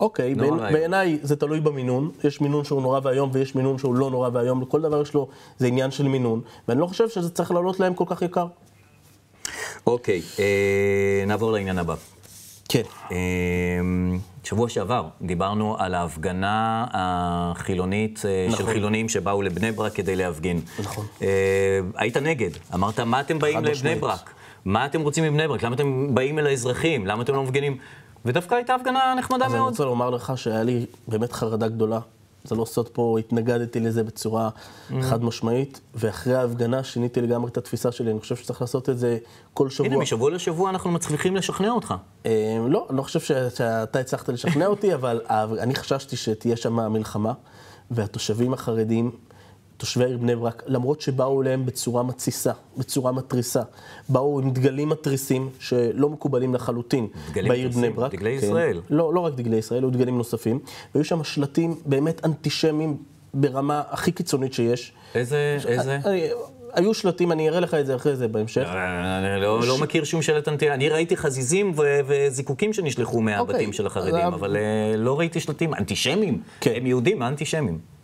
אוקיי, 0.00 0.34
נורא 0.34 0.56
בעיני-. 0.56 0.72
בעיניי 0.72 1.18
זה 1.22 1.36
תלוי 1.36 1.60
במינון, 1.60 2.10
יש 2.24 2.40
מינון 2.40 2.64
שהוא 2.64 2.82
נורא 2.82 3.00
ואיום 3.02 3.30
ויש 3.32 3.54
מינון 3.54 3.78
שהוא 3.78 3.94
לא 3.94 4.10
נורא 4.10 4.30
ואיום, 4.32 4.62
לכל 4.62 4.80
דבר 4.80 5.02
יש 5.02 5.14
לו, 5.14 5.28
זה 5.58 5.66
עניין 5.66 5.90
של 5.90 6.08
מינון, 6.08 6.40
ואני 6.68 6.80
לא 6.80 6.86
חושב 6.86 7.08
שזה 7.08 7.30
צריך 7.30 7.50
לעלות 7.50 7.80
להם 7.80 7.94
כל 7.94 8.04
כך 8.06 8.22
יקר. 8.22 8.46
אוקיי, 9.86 10.22
אה, 10.38 11.24
נעבור 11.26 11.52
לעניין 11.52 11.78
הבא. 11.78 11.94
כן. 12.68 12.82
אה, 13.12 13.16
שבוע 14.44 14.68
שעבר 14.68 15.08
דיברנו 15.22 15.76
על 15.78 15.94
ההפגנה 15.94 16.86
החילונית 16.92 18.22
אה, 18.24 18.46
של 18.50 18.62
נכון. 18.62 18.72
חילונים 18.72 19.08
שבאו 19.08 19.42
לבני 19.42 19.72
ברק 19.72 19.92
כדי 19.92 20.16
להפגין. 20.16 20.60
נכון. 20.78 21.06
אה, 21.22 21.80
היית 21.96 22.16
נגד, 22.16 22.50
אמרת, 22.74 23.00
מה 23.00 23.20
אתם 23.20 23.38
באים 23.38 23.64
לבני. 23.64 23.94
ברק? 23.94 24.30
מה 24.66 24.86
אתם 24.86 25.00
רוצים 25.00 25.24
מבני 25.24 25.48
ברק? 25.48 25.62
למה 25.62 25.74
אתם 25.74 26.14
באים 26.14 26.38
אל 26.38 26.46
האזרחים? 26.46 27.06
למה 27.06 27.22
אתם 27.22 27.34
לא 27.34 27.42
מפגינים? 27.42 27.76
ודווקא 28.24 28.54
הייתה 28.54 28.74
הפגנה 28.74 29.14
נחמדה 29.18 29.46
אז 29.46 29.52
אני 29.52 29.60
מאוד. 29.60 29.70
רוצה 29.70 29.84
לומר 29.84 30.10
לך 30.10 30.32
שהיה 30.36 30.62
לי 30.62 30.86
באמת 31.08 31.32
חרדה 31.32 31.68
גדולה. 31.68 32.00
זה 32.44 32.54
לא 32.54 32.64
סוד 32.64 32.88
פה, 32.88 33.16
התנגדתי 33.18 33.80
לזה 33.80 34.04
בצורה 34.04 34.48
Mm. 34.90 34.94
חד 35.02 35.24
משמעית, 35.24 35.80
ואחרי 35.94 36.34
ההפגנה 36.34 36.84
שיניתי 36.84 37.20
לגמרי 37.20 37.50
את 37.50 37.56
התפיסה 37.56 37.92
שלי. 37.92 38.10
אני 38.10 38.20
חושב 38.20 38.36
שצריך 38.36 38.60
לעשות 38.60 38.88
את 38.90 38.98
זה 38.98 39.18
כל 39.54 39.70
שבוע. 39.70 39.86
הנה, 39.86 39.98
משבוע 39.98 40.30
לשבוע 40.30 40.70
אנחנו 40.70 40.90
מצליחים 40.90 41.36
לשכנע 41.36 41.70
אותך. 41.70 41.94
אה, 42.26 42.30
לא, 42.68 42.86
אני 42.90 42.96
לא 42.98 43.02
חושב 43.02 43.20
ש- 43.20 43.32
שאתה 43.56 44.00
הצלחת 44.00 44.28
לשכנע 44.28 44.66
אותי, 44.66 44.94
אבל 44.94 45.20
אני 45.60 45.74
חששתי 45.74 46.16
שתהיה 46.16 46.56
שם 46.56 46.92
מלחמה, 46.92 47.32
והתושבים 47.90 48.52
החרדים, 48.52 49.10
תושבי 49.76 50.04
העיר 50.04 50.18
בני 50.18 50.36
ברק, 50.36 50.62
למרות 50.66 51.00
שבאו 51.00 51.42
אליהם 51.42 51.66
בצורה 51.66 52.02
מתסיסה, 52.02 52.52
בצורה 52.76 53.12
מתריסה, 53.12 53.62
באו 54.08 54.40
עם 54.40 54.50
דגלים 54.50 54.88
מתריסים 54.88 55.50
שלא 55.58 56.08
מקובלים 56.08 56.54
לחלוטין 56.54 57.06
דגלים 57.30 57.48
בעיר 57.48 57.68
מתריסים? 57.68 57.82
בני 57.82 57.96
ברק. 57.96 58.14
דגלי 58.14 58.40
כן. 58.40 58.46
ישראל. 58.46 58.80
לא, 58.90 59.14
לא 59.14 59.20
רק 59.20 59.34
דגלי 59.34 59.56
ישראל, 59.56 59.82
היו 59.82 59.90
דגלים 59.90 60.18
נוספים, 60.18 60.58
והיו 60.94 61.04
שם 61.04 61.24
שלטים 61.24 61.74
באמת 61.86 62.24
אנטישמיים 62.24 62.96
ברמה 63.34 63.82
הכי 63.90 64.12
קיצונית 64.12 64.52
שיש. 64.52 64.92
איזה, 65.14 65.58
איזה? 65.66 65.98
אה, 66.06 66.28
היו 66.72 66.94
שלטים, 66.94 67.32
אני 67.32 67.48
אראה 67.48 67.60
לך 67.60 67.74
את 67.74 67.86
זה 67.86 67.94
אחרי 67.94 68.16
זה 68.16 68.28
בהמשך. 68.28 68.66
אני 68.66 69.42
לא, 69.42 69.60
לא 69.66 69.78
מכיר 69.78 70.04
שום 70.04 70.22
שלט 70.22 70.48
אנטי... 70.48 70.70
אני 70.70 70.88
ראיתי 70.88 71.16
חזיזים 71.16 71.72
ו- 71.76 72.00
וזיקוקים 72.06 72.72
שנשלחו 72.72 73.20
מהבתים 73.20 73.54
אוקיי, 73.54 73.72
של 73.72 73.86
החרדים, 73.86 74.26
אבל 74.26 74.56
אה, 74.56 74.96
לא 74.96 75.18
ראיתי 75.18 75.40
שלטים 75.40 75.74
אנטישמים. 75.74 76.40
כן. 76.60 76.72
הם 76.76 76.86
יהודים, 76.86 77.18
מה 77.18 77.28
אנטישמים? 77.28 77.95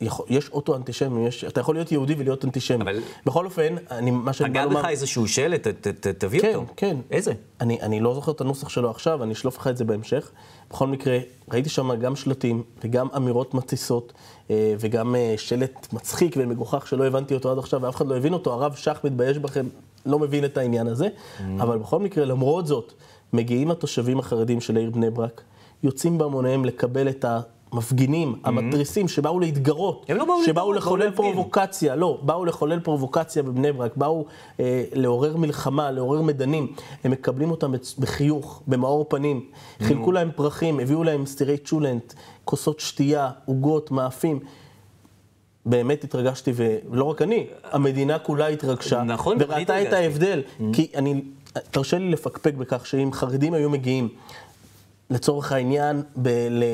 יכול, 0.00 0.26
יש 0.28 0.48
אוטו-אנטישמי, 0.48 1.26
יש, 1.26 1.44
אתה 1.44 1.60
יכול 1.60 1.74
להיות 1.74 1.92
יהודי 1.92 2.14
ולהיות 2.18 2.44
אנטישמי. 2.44 2.82
אבל- 2.84 2.98
בכל 3.26 3.44
אופן, 3.44 3.74
אני, 3.90 4.10
מה 4.10 4.32
שאני 4.32 4.50
בא 4.50 4.64
לומר... 4.64 4.80
בך 4.82 4.88
איזשהו 4.88 5.28
שלט, 5.28 5.66
ת- 5.68 5.86
ת- 5.86 6.06
תביא 6.06 6.40
כן, 6.40 6.54
אותו. 6.54 6.72
כן. 6.76 6.96
איזה? 7.10 7.32
אני, 7.60 7.80
אני 7.82 8.00
לא 8.00 8.14
זוכר 8.14 8.32
את 8.32 8.40
הנוסח 8.40 8.68
שלו 8.68 8.90
עכשיו, 8.90 9.22
אני 9.22 9.32
אשלוף 9.32 9.58
לך 9.58 9.66
את 9.66 9.76
זה 9.76 9.84
בהמשך. 9.84 10.30
בכל 10.70 10.86
מקרה, 10.86 11.18
ראיתי 11.52 11.68
שם 11.68 11.94
גם 11.94 12.16
שלטים 12.16 12.62
וגם 12.84 13.08
אמירות 13.16 13.54
מתסיסות 13.54 14.12
אה, 14.50 14.74
וגם 14.80 15.14
אה, 15.14 15.34
שלט 15.36 15.92
מצחיק 15.92 16.34
ומגוחך 16.38 16.86
שלא 16.86 17.04
הבנתי 17.06 17.34
אותו 17.34 17.50
עד 17.52 17.58
עכשיו 17.58 17.82
ואף 17.82 17.96
אחד 17.96 18.06
לא 18.06 18.16
הבין 18.16 18.32
אותו, 18.32 18.52
הרב 18.52 18.74
שך 18.74 19.00
מתבייש 19.04 19.38
בכם, 19.38 19.66
לא 20.06 20.18
מבין 20.18 20.44
את 20.44 20.58
העניין 20.58 20.86
הזה. 20.86 21.08
Mm. 21.08 21.42
אבל 21.62 21.78
בכל 21.78 21.98
מקרה, 21.98 22.24
למרות 22.24 22.66
זאת, 22.66 22.92
מגיעים 23.32 23.70
התושבים 23.70 24.18
החרדים 24.18 24.60
של 24.60 24.76
העיר 24.76 24.90
בני 24.90 25.10
ברק, 25.10 25.42
יוצאים 25.82 26.18
בהמוניהם 26.18 26.64
לקבל 26.64 27.08
את 27.08 27.24
המפגינים, 27.72 28.34
המתריסים, 28.44 29.08
שבאו 29.08 29.40
להתגרות. 29.40 30.06
הם 30.08 30.16
לא 30.16 30.24
באו 30.24 30.44
שבאו 30.44 30.72
להתגרות, 30.72 30.76
לחולל. 30.76 31.10
פרובוקציה, 31.10 31.96
לא, 31.96 32.18
באו 32.22 32.44
לחולל 32.44 32.80
פרובוקציה 32.80 33.42
בבני 33.42 33.72
ברק, 33.72 33.96
באו 33.96 34.24
אה, 34.60 34.84
לעורר 34.92 35.36
מלחמה, 35.36 35.90
לעורר 35.90 36.22
מדנים. 36.22 36.72
הם 37.04 37.10
מקבלים 37.10 37.50
אותם 37.50 37.72
בחיוך, 37.98 38.62
במאור 38.66 39.06
פנים, 39.08 39.44
חילקו 39.82 40.12
להם 40.12 40.30
פרחים, 40.36 40.80
הביאו 40.80 41.04
להם 41.04 41.26
סטירי 41.26 41.58
צ'ולנט, 41.58 42.14
כוסות 42.44 42.80
שתייה, 42.80 43.30
עוגות, 43.44 43.90
מאפים. 43.90 44.40
באמת 45.66 46.04
התרגשתי, 46.04 46.52
ולא 46.54 47.04
רק 47.04 47.22
אני, 47.22 47.46
המדינה 47.70 48.18
כולה 48.18 48.46
התרגשה. 48.46 49.02
נכון, 49.02 49.36
וראתה 49.40 49.82
את. 49.82 49.92
ההבדל. 49.92 50.42
כי 50.72 50.88
אני, 50.94 51.22
תרשה 51.70 51.98
לי 51.98 52.10
לפקפק 52.10 52.54
בכך 52.54 52.86
שאם 52.86 53.12
חרדים 53.12 53.54
היו 53.54 53.70
מגיעים, 53.70 54.08
לצורך 55.10 55.52
העניין, 55.52 56.02
ב, 56.16 56.28
ל, 56.50 56.64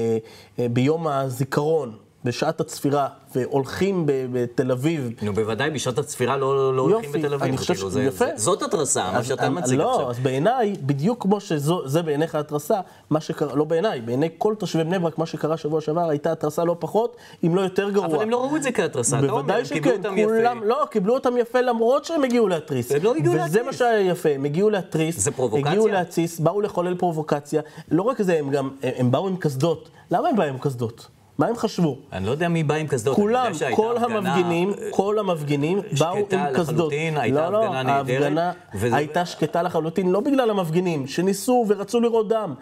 ביום 0.68 1.07
הזיכרון, 1.07 1.96
בשעת 2.26 2.60
הצפירה, 2.60 3.08
והולכים 3.34 4.02
בתל 4.06 4.72
אביב, 4.72 5.10
נו, 5.22 5.32
בוודאי, 5.34 5.70
בשעת 5.70 5.98
הצפירה 5.98 6.36
לא 6.36 6.76
לא 6.76 6.82
הולכים 6.82 7.04
יופי, 7.04 7.18
בתל 7.18 7.34
אביב. 7.34 7.48
אני 7.48 7.56
חושב 7.56 7.74
כאילו, 7.74 7.90
ש- 7.90 7.92
זה- 7.92 8.02
יפה. 8.02 8.24
זאת 8.36 8.62
התרסה, 8.62 9.12
מה 9.12 9.24
שאתה 9.24 9.46
אז- 9.46 9.52
מציג 9.52 9.78
לא, 9.78 9.92
עכשיו. 9.94 10.10
אז 10.10 10.18
בעיניי, 10.18 10.72
בדיוק 10.82 11.22
כמו 11.22 11.40
שזה 11.40 12.02
בעיניך 12.02 12.34
התרסה, 12.34 12.80
מה 13.10 13.20
שקרה, 13.20 13.54
לא 13.54 13.64
בעיניי, 13.64 14.00
בעיני 14.00 14.28
כל 14.38 14.54
תושבי 14.58 14.84
בני 14.84 14.98
ברק, 14.98 15.18
מה 15.18 15.26
שקרה 15.26 15.56
שבוע 15.56 15.80
שעבר 15.80 16.08
הייתה 16.08 16.32
התרסה 16.32 16.64
לא 16.64 16.76
פחות, 16.78 17.16
אם 17.46 17.54
לא 17.54 17.60
יותר 17.60 17.90
גרוע. 17.90 18.06
אבל 18.06 18.22
הם 18.22 18.30
לא 18.30 18.44
ראו 18.44 18.56
את 18.56 18.62
זה 18.62 18.72
כהתרסה, 18.72 19.18
אתה 19.18 19.26
אומר, 19.26 19.36
בוודאי 19.42 19.60
הם 19.60 19.66
קיבלו 19.66 19.90
שכן, 19.92 19.98
אותם 20.06 20.18
יפה. 20.18 20.30
כולם, 20.36 20.60
לא, 20.64 20.86
קיבלו 20.90 21.14
אותם 21.14 21.36
יפה 21.36 21.60
למרות 21.60 22.04
שהם 22.04 22.24
הגיעו 22.24 22.48
להתריס. 22.48 22.92
הם 22.92 23.02
לא 23.02 23.14
הגיעו 23.14 23.34
וזה 23.34 23.42
להתריס. 23.44 23.66
מה 23.66 23.72
שהיה 23.72 24.00
יפה, 24.10 24.28
הם 24.28 24.44
הגיעו 24.44 24.70
להתריס. 24.70 25.18
זה 25.20 25.30
פרובוקציה? 25.30 25.68
הגיעו 25.70 25.88
להתסיס, 25.88 26.40
באו 26.40 26.60
לחולל 26.60 26.94
פרובוקציה. 26.94 27.62
לא 27.90 28.02
רק 28.02 28.22
זה, 28.22 28.38
הם 28.38 28.50
גם, 28.50 28.70
הם, 28.82 28.92
הם 28.96 29.10
באו 29.10 29.28
עם 29.28 29.36
קסדות. 29.36 29.88
למה 30.10 30.28
הם 30.28 30.36
באו 30.36 30.46
עם 30.46 30.58
קסדות? 30.58 31.08
מה 31.38 31.46
הם 31.46 31.57
חשבו? 31.57 31.96
אני 32.12 32.27
לא 32.27 32.31
יודע 32.31 32.49
מי 32.49 32.62
בא 32.62 32.75
עם 32.75 32.87
קסדות. 32.87 33.16
כולם, 33.16 33.53
כל 33.75 33.96
המפגינים, 33.96 34.72
כל 34.90 35.18
המפגינים 35.18 35.81
באו 35.99 36.16
עם 36.16 36.22
שקטה 36.22 36.46
קסדות. 36.55 36.68
לחלוטין, 36.68 37.16
הייתה 37.16 37.51
לא, 37.51 37.64
הפגנה 37.64 37.83
לא, 37.83 37.90
ההפגנה 37.90 38.53
וזה- 38.75 38.96
הייתה 38.96 39.27
שקטה 39.27 39.62
לחלוטין, 39.62 40.11
לא 40.11 40.20
בגלל 40.20 40.51
המפגינים, 40.51 41.07
שניסו 41.07 41.64
ורצו 41.68 42.01
לראות 42.01 42.29
דם. 42.29 42.55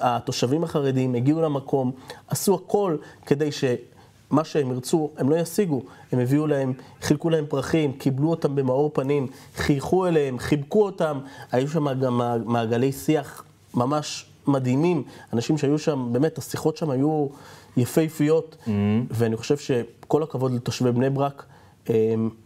התושבים 0.00 0.64
החרדים 0.64 1.14
הגיעו 1.14 1.42
למקום, 1.42 1.92
עשו 2.28 2.54
הכל 2.54 2.96
כדי 3.26 3.52
ש... 3.52 3.64
מה 4.30 4.44
שהם 4.44 4.70
ירצו, 4.72 5.10
הם 5.16 5.30
לא 5.30 5.36
ישיגו. 5.36 5.82
הם 6.12 6.18
הביאו 6.18 6.46
להם, 6.46 6.72
חילקו 7.02 7.30
להם 7.30 7.44
פרחים, 7.48 7.92
קיבלו 7.92 8.30
אותם 8.30 8.54
במאור 8.54 8.90
פנים, 8.94 9.26
חייכו 9.56 10.06
אליהם, 10.06 10.38
חיבקו 10.38 10.84
אותם. 10.84 11.18
היו 11.52 11.68
שם 11.68 12.00
גם 12.00 12.20
מעגלי 12.44 12.92
שיח 12.92 13.44
ממש 13.74 14.26
מדהימים. 14.46 15.02
אנשים 15.32 15.58
שהיו 15.58 15.78
שם, 15.78 16.08
באמת, 16.12 16.38
השיחות 16.38 16.76
שם 16.76 16.90
היו 16.90 17.26
יפהפיות, 17.80 18.56
mm-hmm. 18.64 18.70
ואני 19.10 19.36
חושב 19.36 19.56
שכל 19.56 20.22
הכבוד 20.22 20.52
לתושבי 20.54 20.92
בני 20.92 21.10
ברק, 21.10 21.44
אמ, 21.90 21.94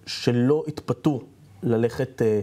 שלא 0.07 0.65
התפתו 0.69 1.21
ללכת, 1.63 2.23
אה, 2.23 2.41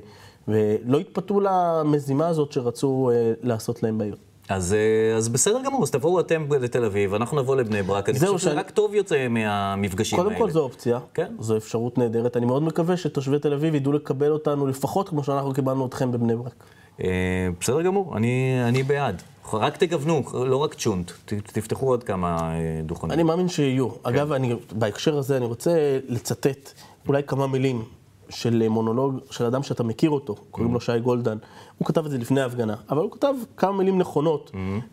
ולא 0.47 0.99
התפתו 0.99 1.39
למזימה 1.39 2.27
הזאת 2.27 2.51
שרצו 2.51 3.09
אה, 3.13 3.33
לעשות 3.43 3.83
להם 3.83 3.97
בעיר. 3.97 4.15
אז, 4.49 4.73
אה, 4.73 5.17
אז 5.17 5.29
בסדר 5.29 5.61
גמור, 5.65 5.83
אז 5.83 5.91
תבואו 5.91 6.19
אתם 6.19 6.45
לתל 6.61 6.85
אביב, 6.85 7.13
אנחנו 7.13 7.41
נבוא 7.41 7.55
לבני 7.55 7.83
ברק. 7.83 8.09
אני 8.09 8.19
חושב 8.19 8.37
שאני- 8.37 8.55
רק 8.55 8.69
טוב 8.71 8.93
יוצא 8.93 9.27
מהמפגשים 9.27 10.17
קודם 10.17 10.29
האלה. 10.29 10.39
כל 10.39 10.49
זו 10.51 10.59
אופציה, 10.59 10.99
כן. 11.13 11.31
זו 11.39 11.57
אפשרות 11.57 11.97
נהדרת. 11.97 12.37
אני 12.37 12.45
מאוד 12.45 12.63
מקווה 12.63 12.97
שתושבי 12.97 13.39
תל 13.39 13.53
אביב 13.53 13.75
ידעו 13.75 13.91
לקבל 13.91 14.31
אותנו 14.31 14.67
לפחות 14.67 15.09
כמו 15.09 15.23
שאנחנו 15.23 15.53
קיבלנו 15.53 15.85
אתכם 15.85 16.11
בבני 16.11 16.35
ברק. 16.35 16.53
אה, 17.03 17.07
בסדר 17.59 17.81
גמור, 17.81 18.17
אני, 18.17 18.59
אני 18.67 18.83
בעד. 18.83 19.21
רק 19.53 19.77
תגוונו, 19.77 20.23
לא 20.33 20.57
רק 20.57 20.73
צ'ונט, 20.73 21.11
תפתחו 21.25 21.87
עוד 21.87 22.03
כמה 22.03 22.53
אה, 22.53 22.81
דוכנים. 22.83 23.11
אני 23.11 23.23
מאמין 23.23 23.47
שיהיו. 23.47 23.89
אגב, 24.03 24.31
אני, 24.31 24.55
בהקשר 24.71 25.17
הזה 25.17 25.37
אני 25.37 25.45
רוצה 25.45 25.99
לצטט 26.07 26.71
אולי 27.07 27.23
כמה 27.23 27.47
מילים 27.47 27.83
של 28.29 28.67
מונולוג 28.67 29.19
של 29.31 29.45
אדם 29.45 29.63
שאתה 29.63 29.83
מכיר 29.83 30.09
אותו, 30.09 30.35
קוראים 30.51 30.73
לו 30.73 30.81
שי 30.81 30.99
גולדן. 30.99 31.37
הוא 31.77 31.85
כתב 31.85 32.05
את 32.05 32.11
זה 32.11 32.17
לפני 32.17 32.41
ההפגנה, 32.41 32.75
אבל 32.89 33.01
הוא 33.01 33.11
כתב 33.11 33.33
כמה 33.57 33.77
מילים 33.77 33.97
נכונות. 33.97 34.51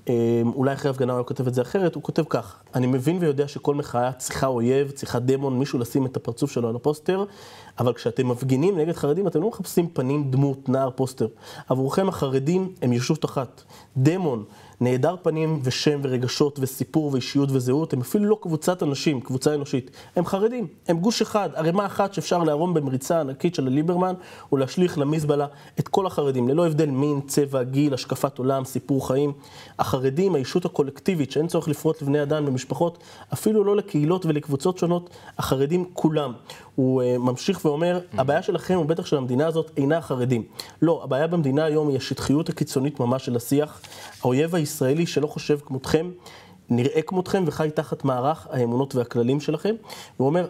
אה, 0.08 0.42
אולי 0.54 0.72
אחרי 0.72 0.88
ההפגנה 0.88 1.12
הוא 1.12 1.26
כותב 1.26 1.46
את 1.46 1.54
זה 1.54 1.62
אחרת, 1.62 1.94
הוא 1.94 2.02
כותב 2.02 2.22
כך: 2.28 2.62
אני 2.74 2.86
מבין 2.86 3.18
ויודע 3.20 3.48
שכל 3.48 3.74
מחאה 3.74 4.12
צריכה 4.12 4.46
אויב, 4.46 4.90
צריכה 4.90 5.18
דמון, 5.18 5.58
מישהו 5.58 5.78
לשים 5.78 6.06
את 6.06 6.16
הפרצוף 6.16 6.50
שלו 6.50 6.68
על 6.68 6.76
הפוסטר, 6.76 7.24
אבל 7.78 7.92
כשאתם 7.92 8.28
מפגינים 8.28 8.78
נגד 8.78 8.92
חרדים, 8.92 9.26
אתם 9.26 9.42
לא 9.42 9.48
מחפשים 9.48 9.88
פנים, 9.92 10.30
דמות, 10.30 10.68
נער, 10.68 10.90
פוסטר. 10.90 11.26
עבורכם 11.68 12.08
החרדים 12.08 12.72
הם 12.82 12.92
ישות 12.92 13.24
אחת. 13.24 13.62
דמון, 13.96 14.44
נעדר 14.80 15.16
פנים 15.22 15.60
ושם 15.62 16.00
ורגשות 16.02 16.58
וסיפור 16.62 17.10
ואישיות 17.12 17.48
וזהות, 17.52 17.92
הם 17.92 18.00
אפילו 18.00 18.24
לא 18.24 18.38
קבוצת 18.42 18.82
אנשים, 18.82 19.20
קבוצה 19.20 19.54
אנושית. 19.54 19.90
הם 20.16 20.26
חרדים, 20.26 20.66
הם 20.88 20.98
גוש 20.98 21.22
אחד, 21.22 21.50
ערימה 21.54 21.86
אחת 21.86 22.14
שאפשר 22.14 22.42
לערום 22.42 22.74
במריצה 22.74 23.20
ענקית 23.20 23.54
של 23.54 23.66
הליברמן 23.66 24.14
ולהשליך 24.52 24.98
למזבלה 24.98 25.46
את 25.78 25.88
כל 25.88 26.06
החרדים, 26.06 26.48
ללא 26.48 26.66
הבדל 26.66 26.90
מין, 26.90 27.20
צבע, 27.26 27.62
גיל, 27.62 27.94
השקפת 27.94 28.38
עולם, 28.38 28.64
סיפור 28.64 29.08
חיים. 29.08 29.32
החרדים, 29.78 30.34
הישות 30.34 30.64
הקולקטיבית, 30.64 31.32
שאין 31.32 31.46
צורך 31.46 31.68
לפרוט 31.68 32.02
לבני 32.02 32.22
אדם 32.22 32.46
במשפחות, 32.46 32.98
אפילו 33.32 33.64
לא 33.64 33.76
לקהילות 33.76 34.26
ולקבוצות 34.26 34.78
שונות, 34.78 35.10
החרדים 35.38 35.84
כולם. 35.92 36.32
הוא 36.74 37.02
uh, 37.02 37.18
ממשיך 37.18 37.64
ואומר, 37.64 38.00
הבעיה 38.12 38.42
שלכם, 38.42 38.78
ובטח 38.78 39.06
של 39.06 39.16
המדינה 39.16 39.46
הזאת, 39.46 39.70
אינה 39.76 39.98
החרדים. 39.98 40.42
לא, 40.82 41.00
הבעיה 41.04 41.26
במדינה 41.26 41.64
היום 41.64 41.88
היא 41.88 41.96
השטחיות 41.96 42.48
הקיצונית 42.48 43.00
ממש 43.00 43.26
של 43.26 43.36
השיח. 43.36 43.80
האויב 44.22 44.54
הישראלי 44.66 45.06
שלא 45.06 45.26
חושב 45.26 45.58
כמותכם, 45.66 46.10
נראה 46.70 47.02
כמותכם 47.02 47.44
וחי 47.46 47.70
תחת 47.74 48.04
מערך 48.04 48.46
האמונות 48.50 48.94
והכללים 48.94 49.40
שלכם. 49.40 49.74
והוא 50.16 50.28
אומר, 50.28 50.46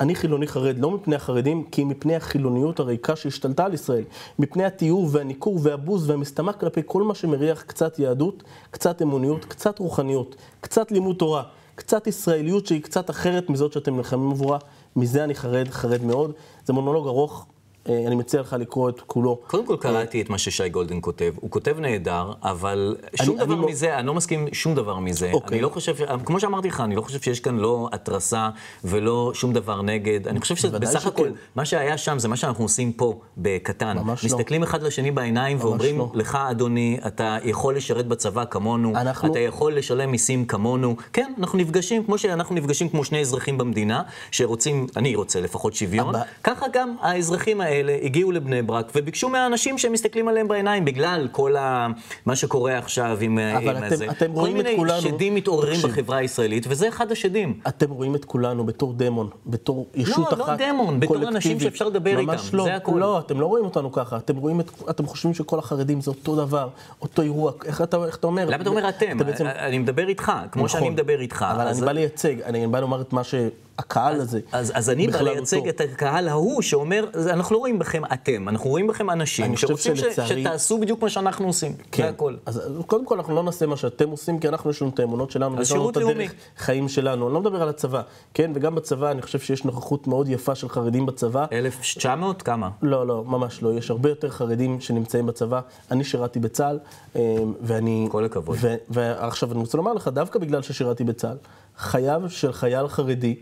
אני 0.00 0.14
חילוני 0.14 0.46
חרד, 0.46 0.78
לא 0.78 0.90
מפני 0.90 1.16
החרדים, 1.16 1.64
כי 1.64 1.84
מפני 1.84 2.16
החילוניות 2.16 2.80
הריקה 2.80 3.16
שהשתלטה 3.16 3.64
על 3.64 3.74
ישראל. 3.74 4.04
מפני 4.38 4.64
התיאור 4.64 5.08
והניכור 5.12 5.58
והבוז 5.62 6.10
והמסתמך 6.10 6.54
כלפי 6.60 6.80
כל 6.86 7.02
מה 7.02 7.14
שמריח 7.14 7.62
קצת 7.62 7.98
יהדות, 7.98 8.42
קצת 8.70 9.02
אמוניות, 9.02 9.44
קצת 9.44 9.78
רוחניות, 9.78 10.36
קצת 10.60 10.92
לימוד 10.92 11.16
תורה, 11.16 11.42
קצת 11.74 12.06
ישראליות 12.06 12.66
שהיא 12.66 12.82
קצת 12.82 13.10
אחרת 13.10 13.50
מזאת 13.50 13.72
שאתם 13.72 13.96
נלחמים 13.96 14.30
עבורה. 14.30 14.58
מזה 14.96 15.24
אני 15.24 15.34
חרד, 15.34 15.68
חרד 15.68 16.04
מאוד. 16.04 16.32
זה 16.64 16.72
מונולוג 16.72 17.06
ארוך, 17.06 17.46
אני 17.88 18.14
מציע 18.14 18.40
לך 18.40 18.56
לקרוא 18.58 18.88
את 18.88 19.00
כולו. 19.06 19.38
קודם 19.46 19.66
כל 19.66 19.76
קראתי 19.80 20.22
את 20.22 20.30
מה 20.30 20.38
ששי 20.38 20.68
גולדן 20.68 20.98
כותב. 21.00 21.32
הוא 21.40 21.50
כותב 21.50 21.76
נהדר, 21.80 22.32
אבל 22.42 22.96
שום 23.24 23.36
אני 23.36 23.44
דבר 23.46 23.54
לא- 23.54 23.68
מזה, 23.68 23.98
אני 23.98 24.06
לא 24.06 24.14
מסכים 24.14 24.48
שום 24.52 24.74
דבר 24.74 24.98
מזה. 24.98 25.30
אוקיי. 25.32 25.54
אני 25.56 25.62
לא 25.62 25.68
חושב, 25.68 25.94
כמו 26.24 26.40
שאמרתי 26.40 26.68
לך, 26.68 26.80
אני 26.80 26.96
לא 26.96 27.02
חושב 27.02 27.20
שיש 27.20 27.40
כאן 27.40 27.58
לא 27.58 27.88
התרסה 27.92 28.48
ולא 28.84 29.30
שום 29.34 29.52
דבר 29.52 29.82
נגד. 29.82 30.28
אני 30.28 30.40
חושב 30.40 30.56
שבסך 30.56 31.00
שכן. 31.00 31.08
הכל, 31.08 31.28
מה 31.56 31.64
שהיה 31.64 31.98
שם 31.98 32.18
זה 32.18 32.28
מה 32.28 32.36
שאנחנו 32.36 32.64
עושים 32.64 32.92
פה, 32.92 33.20
בקטן. 33.38 33.98
ממש 33.98 34.24
לא. 34.24 34.30
מסתכלים 34.36 34.62
אחד 34.62 34.82
לשני 34.82 35.10
בעיניים 35.10 35.56
ואומרים, 35.60 35.98
לא. 35.98 36.10
לך, 36.14 36.38
אדוני, 36.50 36.98
אתה 37.06 37.38
יכול 37.44 37.76
לשרת 37.76 38.06
בצבא 38.06 38.44
כמונו, 38.44 38.90
אנחנו- 38.96 39.30
אתה 39.30 39.38
יכול 39.38 39.74
לשלם 39.74 40.10
מיסים 40.10 40.44
כמונו. 40.44 40.96
כן, 41.12 41.32
אנחנו 41.38 41.58
נפגשים, 41.58 42.04
כמו 42.04 42.18
שאנחנו 42.18 42.54
נפגשים 42.54 42.88
כמו 42.88 43.04
שני 43.04 43.20
אזרחים 43.20 43.58
במדינה, 43.58 44.02
שרוצים, 44.30 44.86
אני 44.96 45.16
רוצה 45.16 45.40
לפחות 45.40 45.74
שוויון. 45.74 46.08
הבא- 46.14 46.22
ככה 46.44 46.66
גם 46.72 46.94
האזרחים 47.00 47.60
האלה 47.60 47.69
הגיעו 48.02 48.32
לבני 48.32 48.62
ברק 48.62 48.92
וביקשו 48.96 49.28
מהאנשים 49.28 49.78
שהם 49.78 49.92
מסתכלים 49.92 50.28
עליהם 50.28 50.48
בעיניים, 50.48 50.84
בגלל 50.84 51.28
כל 51.32 51.56
ה... 51.56 51.86
מה 52.26 52.36
שקורה 52.36 52.78
עכשיו 52.78 53.18
עם, 53.20 53.38
אבל 53.38 53.76
עם 53.76 53.84
אתם- 53.84 53.92
הזה. 53.94 54.06
אתם 54.10 54.32
רואים 54.32 54.60
את 54.60 54.64
כל 54.66 54.76
כולנו- 54.76 55.02
מיני 55.02 55.14
שדים 55.16 55.34
מתעוררים 55.34 55.74
תקשיב. 55.74 55.90
בחברה 55.90 56.16
הישראלית, 56.16 56.66
וזה 56.68 56.88
אחד 56.88 57.12
השדים. 57.12 57.60
אתם 57.68 57.90
רואים 57.90 58.14
את 58.14 58.24
כולנו 58.24 58.64
בתור 58.66 58.92
דמון, 58.96 59.28
בתור 59.46 59.86
ישות 59.94 60.32
לא 60.38 60.44
אחת 60.44 60.58
דמון, 60.58 61.00
בתור 61.00 61.08
קולקטיבית. 61.16 61.36
אנשים 61.36 61.60
שאפשר 61.60 61.84
לדבר 61.88 62.18
איתם, 62.18 62.32
לא, 62.52 62.64
זה 62.64 62.74
הכל. 62.76 62.96
לא, 63.00 63.18
אתם 63.18 63.40
לא 63.40 63.46
רואים 63.46 63.64
אותנו 63.64 63.92
ככה. 63.92 64.16
אתם 64.16 64.36
רואים 64.36 64.60
את, 64.60 64.70
אתם 64.90 65.06
חושבים 65.06 65.34
שכל 65.34 65.58
החרדים 65.58 66.00
זה 66.00 66.10
אותו 66.10 66.36
דבר, 66.36 66.68
אותו 67.02 67.22
אירוע. 67.22 67.52
איך 67.64 67.82
אתה, 67.82 68.04
איך 68.04 68.16
אתה 68.16 68.26
אומר? 68.26 68.44
למה 68.46 68.62
אתה 68.62 68.70
אומר 68.70 68.88
אתם? 68.88 69.18
בעצם- 69.18 69.46
אני 69.46 69.78
מדבר 69.78 70.08
איתך, 70.08 70.32
כמו 70.52 70.64
נכון. 70.64 70.80
שאני 70.80 70.90
מדבר 70.90 71.20
איתך. 71.20 71.44
אבל 71.54 71.68
אז- 71.68 71.76
אני 71.78 71.86
בא 71.86 71.92
לייצג, 71.92 72.40
אני 72.42 72.66
בא 72.66 72.80
לומר 72.80 73.00
את 73.00 73.12
מה 73.12 73.22
שהקהל 73.24 74.14
הזה. 74.20 74.40
אז, 74.52 74.72
אז 74.74 74.90
אני 74.90 75.06
בא. 75.06 75.20
לייצג 75.20 75.68
את 75.68 75.80
הקהל 75.80 76.28
ההוא 76.28 76.62
שאומר, 76.62 77.04
"זה- 77.12 77.32
אנחנו 77.32 77.54
לא 77.56 77.59
רואים 77.60 77.78
בכם 77.78 78.02
אתם, 78.12 78.48
אנחנו 78.48 78.70
רואים 78.70 78.86
בכם 78.86 79.10
אנשים 79.10 79.56
שרוצים 79.56 79.96
שלצערי- 79.96 80.42
שתעשו 80.42 80.78
בדיוק 80.78 81.02
מה 81.02 81.08
שאנחנו 81.10 81.46
עושים, 81.46 81.72
כן. 81.92 82.02
זה 82.02 82.08
הכל. 82.08 82.34
אז 82.46 82.62
קודם 82.86 83.04
כל 83.06 83.14
אנחנו 83.16 83.34
לא 83.34 83.42
נעשה 83.42 83.66
מה 83.66 83.76
שאתם 83.76 84.08
עושים, 84.10 84.38
כי 84.38 84.48
אנחנו 84.48 84.70
יש 84.70 84.82
לנו 84.82 84.90
את 84.94 84.98
האמונות 85.00 85.30
שלנו, 85.30 85.56
ויש 85.58 85.72
לנו 85.72 85.90
את 85.90 85.96
לאומי. 85.96 86.12
הדרך 86.24 86.32
חיים 86.58 86.88
שלנו. 86.88 87.26
אני 87.26 87.34
לא 87.34 87.40
מדבר 87.40 87.62
על 87.62 87.68
הצבא, 87.68 88.02
כן? 88.34 88.50
וגם 88.54 88.74
בצבא 88.74 89.10
אני 89.10 89.22
חושב 89.22 89.38
שיש 89.38 89.64
נוכחות 89.64 90.06
מאוד 90.06 90.28
יפה 90.28 90.54
של 90.54 90.68
חרדים 90.68 91.06
בצבא. 91.06 91.46
1900? 91.52 92.42
כמה? 92.42 92.70
לא, 92.82 93.06
לא, 93.06 93.24
ממש 93.26 93.62
לא. 93.62 93.72
יש 93.74 93.90
הרבה 93.90 94.08
יותר 94.08 94.30
חרדים 94.30 94.80
שנמצאים 94.80 95.26
בצבא. 95.26 95.60
אני 95.90 96.04
שירתי 96.04 96.38
בצה"ל, 96.40 96.78
אה, 97.16 97.36
ואני... 97.60 98.08
כל 98.10 98.24
הכבוד. 98.24 98.56
ו- 98.60 98.74
ועכשיו 98.88 99.52
אני 99.52 99.60
רוצה 99.60 99.76
לומר 99.78 99.92
לך, 99.92 100.08
דווקא 100.08 100.38
בגלל 100.38 100.62
ששירתי 100.62 101.04
בצה"ל, 101.04 101.36
חייו 101.76 102.22
של 102.28 102.52
חייל 102.52 102.88
חרדי 102.88 103.36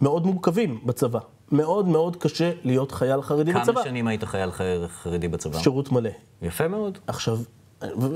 מאוד 0.00 0.26
מורכבים 0.26 0.80
בצבא. 0.84 1.18
מאוד 1.54 1.88
מאוד 1.88 2.16
קשה 2.16 2.50
להיות 2.64 2.92
חייל 2.92 3.22
חרדי 3.22 3.52
כמה 3.52 3.62
בצבא. 3.62 3.84
שנים 3.84 4.06
היית 4.08 4.24
חייל 4.24 4.50
חרדי 5.02 5.28
בצבא? 5.28 5.58
שירות 5.58 5.92
מלא. 5.92 6.10
יפה 6.42 6.68
מאוד. 6.68 6.98
עכשיו, 7.06 7.38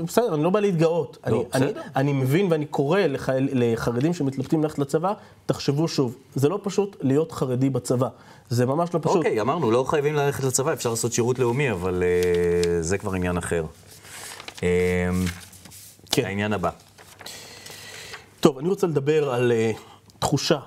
בסדר, 0.05 0.33
אני 0.35 0.43
לא 0.43 0.49
בא 0.49 0.59
להתגאות. 0.59 1.17
אני, 1.23 1.37
אני, 1.53 1.65
בסדר. 1.65 1.81
אני 1.95 2.13
מבין 2.13 2.47
ואני 2.51 2.65
קורא 2.65 2.99
לחייל, 2.99 3.49
לחרדים 3.51 4.13
שמתלבטים 4.13 4.63
ללכת 4.63 4.79
לצבא, 4.79 5.13
תחשבו 5.45 5.87
שוב, 5.87 6.15
זה 6.35 6.49
לא 6.49 6.59
פשוט 6.63 6.95
להיות 7.01 7.31
חרדי 7.31 7.69
בצבא. 7.69 8.07
זה 8.49 8.65
ממש 8.65 8.89
לא 8.93 8.99
פשוט. 9.01 9.15
אוקיי, 9.15 9.41
אמרנו, 9.41 9.71
לא 9.71 9.85
חייבים 9.87 10.15
ללכת 10.15 10.43
לצבא, 10.43 10.73
אפשר 10.73 10.89
לעשות 10.89 11.13
שירות 11.13 11.39
לאומי, 11.39 11.71
אבל 11.71 12.03
אה, 12.03 12.81
זה 12.81 12.97
כבר 12.97 13.13
עניין 13.13 13.37
אחר. 13.37 13.65
אה, 14.63 15.09
כן. 16.11 16.25
העניין 16.25 16.53
הבא. 16.53 16.69
טוב, 18.39 18.57
אני 18.57 18.69
רוצה 18.69 18.87
לדבר 18.87 19.29
על 19.33 19.51
uh, 19.51 19.77
תחושה 20.19 20.59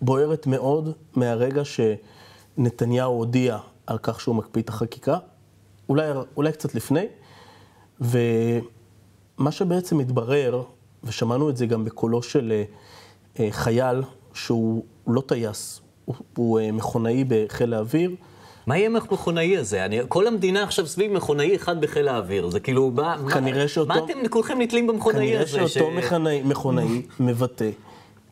שבוערת 0.00 0.46
מאוד 0.46 0.92
מהרגע 1.14 1.62
שנתניהו 1.64 3.12
הודיע 3.12 3.58
על 3.86 3.98
כך 4.02 4.20
שהוא 4.20 4.34
מקפיא 4.34 4.62
את 4.62 4.68
החקיקה, 4.68 5.18
אולי, 5.88 6.10
אולי 6.36 6.52
קצת 6.52 6.74
לפני, 6.74 7.06
ומה 8.00 9.50
שבעצם 9.50 10.00
התברר, 10.00 10.62
ושמענו 11.04 11.50
את 11.50 11.56
זה 11.56 11.66
גם 11.66 11.84
בקולו 11.84 12.22
של 12.22 12.52
uh, 12.52 13.36
uh, 13.36 13.40
חייל 13.50 14.02
שהוא 14.34 14.84
לא 15.06 15.20
טייס, 15.20 15.80
הוא, 16.04 16.14
הוא 16.36 16.60
uh, 16.60 16.72
מכונאי 16.72 17.24
בחיל 17.28 17.74
האוויר, 17.74 18.10
מה 18.66 18.76
יהיה 18.76 18.86
עם 18.86 18.96
המכונאי 18.96 19.56
הזה? 19.56 19.84
אני, 19.84 19.98
כל 20.08 20.26
המדינה 20.26 20.62
עכשיו 20.62 20.86
סביב 20.86 21.12
מכונאי 21.12 21.56
אחד 21.56 21.80
בחיל 21.80 22.08
האוויר. 22.08 22.50
זה 22.50 22.60
כאילו, 22.60 22.90
מה, 22.90 23.16
כנראה 23.32 23.62
מה, 23.62 23.68
שאותו- 23.68 23.88
מה 23.88 23.98
אתם 23.98 24.28
כולכם 24.30 24.60
נתלים 24.60 24.86
במכונאי 24.86 25.18
כנראה 25.18 25.42
הזה? 25.42 25.68
שאותו 25.68 25.90
מכונאי, 25.90 26.42
מכונאי 26.42 27.02
מבטא 27.20 27.70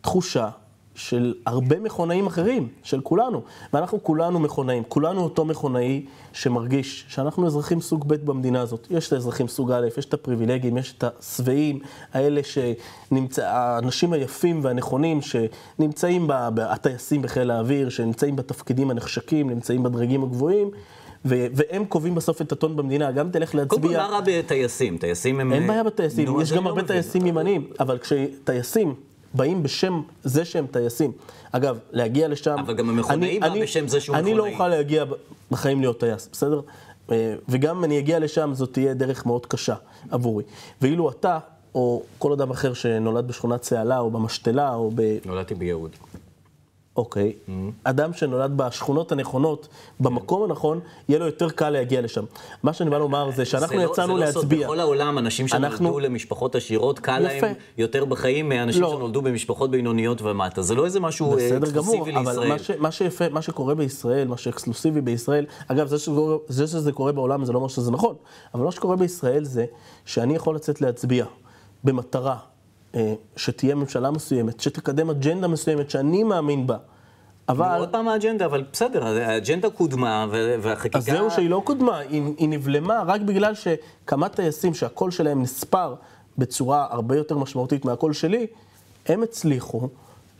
תחושה 0.00 0.48
של 0.94 1.34
הרבה 1.46 1.80
מכונאים 1.80 2.26
אחרים, 2.26 2.68
של 2.82 3.00
כולנו. 3.00 3.42
ואנחנו 3.72 4.02
כולנו 4.02 4.40
מכונאים, 4.40 4.82
כולנו 4.88 5.20
אותו 5.20 5.44
מכונאי 5.44 6.06
שמרגיש 6.32 7.04
שאנחנו 7.08 7.46
אזרחים 7.46 7.80
סוג 7.80 8.08
ב' 8.08 8.14
במדינה 8.14 8.60
הזאת. 8.60 8.86
יש 8.90 9.08
את 9.08 9.12
האזרחים 9.12 9.48
סוג 9.48 9.72
א', 9.72 9.86
יש 9.98 10.04
את 10.04 10.14
הפריבילגים, 10.14 10.76
יש 10.76 10.94
את 10.98 11.04
השבעים, 11.04 11.78
האלה 12.12 12.40
שנמצא, 12.42 13.46
האנשים 13.46 14.12
היפים 14.12 14.60
והנכונים 14.62 15.20
שנמצאים, 15.22 16.26
ב, 16.26 16.60
הטייסים 16.60 17.22
בחיל 17.22 17.50
האוויר, 17.50 17.88
שנמצאים 17.88 18.36
בתפקידים 18.36 18.90
הנחשקים, 18.90 19.50
נמצאים 19.50 19.82
בדרגים 19.82 20.22
הגבוהים. 20.22 20.70
ו- 21.26 21.46
והם 21.54 21.84
קובעים 21.84 22.14
בסוף 22.14 22.40
את 22.40 22.52
הטון 22.52 22.76
במדינה, 22.76 23.12
גם 23.12 23.30
תלך 23.30 23.54
להצביע. 23.54 23.80
קודם 23.80 23.94
כל, 23.94 23.96
מה 23.96 24.06
רע 24.06 24.20
בטייסים? 24.20 24.98
טייסים 24.98 25.40
הם... 25.40 25.52
אין 25.52 25.66
בעיה 25.66 25.82
בטייסים, 25.82 26.40
יש 26.40 26.52
גם 26.52 26.64
לא 26.64 26.68
הרבה. 26.68 26.82
טייסים 26.82 27.26
ימניים, 27.26 27.66
אבל 27.80 27.98
כשטייסים 27.98 28.94
באים 29.34 29.62
בשם 29.62 30.02
זה 30.24 30.44
שהם 30.44 30.66
טייסים, 30.66 31.12
אגב, 31.52 31.78
להגיע 31.92 32.28
לשם... 32.28 32.56
אבל 32.58 32.74
גם 32.74 32.88
המכונאי 32.90 33.40
בא 33.40 33.46
אני- 33.46 33.62
בשם 33.62 33.88
זה 33.88 34.00
שהוא 34.00 34.16
אני 34.16 34.30
לא 34.30 34.36
מכונאי. 34.36 34.52
אוכל 34.52 34.68
להגיע 34.68 35.04
בחיים 35.50 35.80
להיות 35.80 36.00
טייס, 36.00 36.28
בסדר? 36.32 36.60
אה, 37.12 37.34
וגם 37.48 37.76
אם 37.78 37.84
אני 37.84 37.98
אגיע 37.98 38.18
לשם, 38.18 38.50
זאת 38.54 38.72
תהיה 38.72 38.94
דרך 38.94 39.26
מאוד 39.26 39.46
קשה 39.46 39.74
עבורי. 40.10 40.44
ואילו 40.82 41.10
אתה, 41.10 41.38
או 41.74 42.02
כל 42.18 42.32
אדם 42.32 42.50
אחר 42.50 42.72
שנולד 42.74 43.28
בשכונת 43.28 43.60
צהלה, 43.60 43.98
או 43.98 44.10
במשתלה, 44.10 44.74
או 44.74 44.90
ב... 44.94 45.16
נולדתי 45.24 45.54
ביהוד. 45.54 45.90
אוקיי, 46.96 47.32
אדם 47.84 48.12
שנולד 48.12 48.56
בשכונות 48.56 49.12
הנכונות, 49.12 49.68
במקום 50.00 50.42
הנכון, 50.42 50.80
יהיה 51.08 51.18
לו 51.18 51.26
יותר 51.26 51.50
קל 51.50 51.70
להגיע 51.70 52.00
לשם. 52.00 52.24
מה 52.62 52.72
שאני 52.72 52.90
בא 52.90 52.98
לומר 52.98 53.30
זה 53.30 53.44
שאנחנו 53.44 53.76
זה 53.78 53.84
לא- 53.84 53.90
יצאנו 53.92 54.18
זה 54.18 54.24
לא 54.26 54.30
סוד, 54.30 54.42
להצביע. 54.44 54.66
בכל 54.66 54.80
העולם, 54.80 55.18
אנשים 55.18 55.48
שנולדו 55.48 55.66
אנחנו- 55.66 55.98
למשפחות 55.98 56.54
עשירות, 56.54 56.98
קל 56.98 57.24
יפה. 57.36 57.46
להם 57.46 57.54
יותר 57.78 58.04
בחיים 58.04 58.48
מאנשים 58.48 58.82
לא. 58.82 58.90
שנולדו 58.96 59.22
במשפחות 59.22 59.70
בינוניות 59.70 60.22
ומטה. 60.22 60.62
זה 60.62 60.74
לא 60.74 60.84
איזה 60.84 61.00
משהו 61.00 61.30
אה, 61.30 61.36
בסדר 61.36 61.70
גמור, 61.70 61.94
אקסקלוסיבי 61.94 62.16
אבל 62.16 62.28
לישראל. 62.30 62.48
מה, 62.48 62.58
ש, 62.58 62.70
מה 62.70 62.90
שיפה, 62.92 63.28
מה 63.28 63.42
שקורה 63.42 63.74
בישראל, 63.74 64.28
מה 64.28 64.36
שאקסקלוסיבי 64.36 65.00
בישראל, 65.00 65.46
אגב, 65.68 65.86
זה, 65.86 65.98
שקורה, 65.98 66.36
זה 66.48 66.66
שזה 66.66 66.92
קורה 66.92 67.12
בעולם 67.12 67.44
זה 67.44 67.52
לא 67.52 67.58
אומר 67.58 67.68
שזה 67.68 67.90
נכון, 67.90 68.14
אבל 68.54 68.64
מה 68.64 68.72
שקורה 68.72 68.96
בישראל 68.96 69.44
זה 69.44 69.64
שאני 70.04 70.34
יכול 70.36 70.54
לצאת 70.54 70.80
להצביע 70.80 71.24
במטרה 71.84 72.36
שתהיה 73.36 73.74
ממשלה 73.74 74.10
מסוימת, 74.10 74.60
שתקדם 74.60 75.10
אג'נדה 75.10 75.48
מסוימת 75.48 75.90
שאני 75.90 76.22
מאמין 76.22 76.66
בה, 76.66 76.76
אבל... 77.48 77.78
עוד 77.78 77.88
פעם 77.88 78.08
האג'נדה, 78.08 78.44
אבל 78.44 78.64
בסדר, 78.72 79.06
האג'נדה 79.06 79.70
קודמה 79.70 80.26
והחקיקה... 80.60 80.98
אז 80.98 81.04
זהו 81.04 81.30
שהיא 81.30 81.50
לא 81.50 81.62
קודמה, 81.64 81.98
היא, 81.98 82.22
היא 82.38 82.48
נבלמה 82.48 83.02
רק 83.06 83.20
בגלל 83.20 83.54
שכמה 83.54 84.28
טייסים 84.28 84.74
שהקול 84.74 85.10
שלהם 85.10 85.42
נספר 85.42 85.94
בצורה 86.38 86.86
הרבה 86.90 87.16
יותר 87.16 87.38
משמעותית 87.38 87.84
מהקול 87.84 88.12
שלי, 88.12 88.46
הם 89.06 89.22
הצליחו 89.22 89.88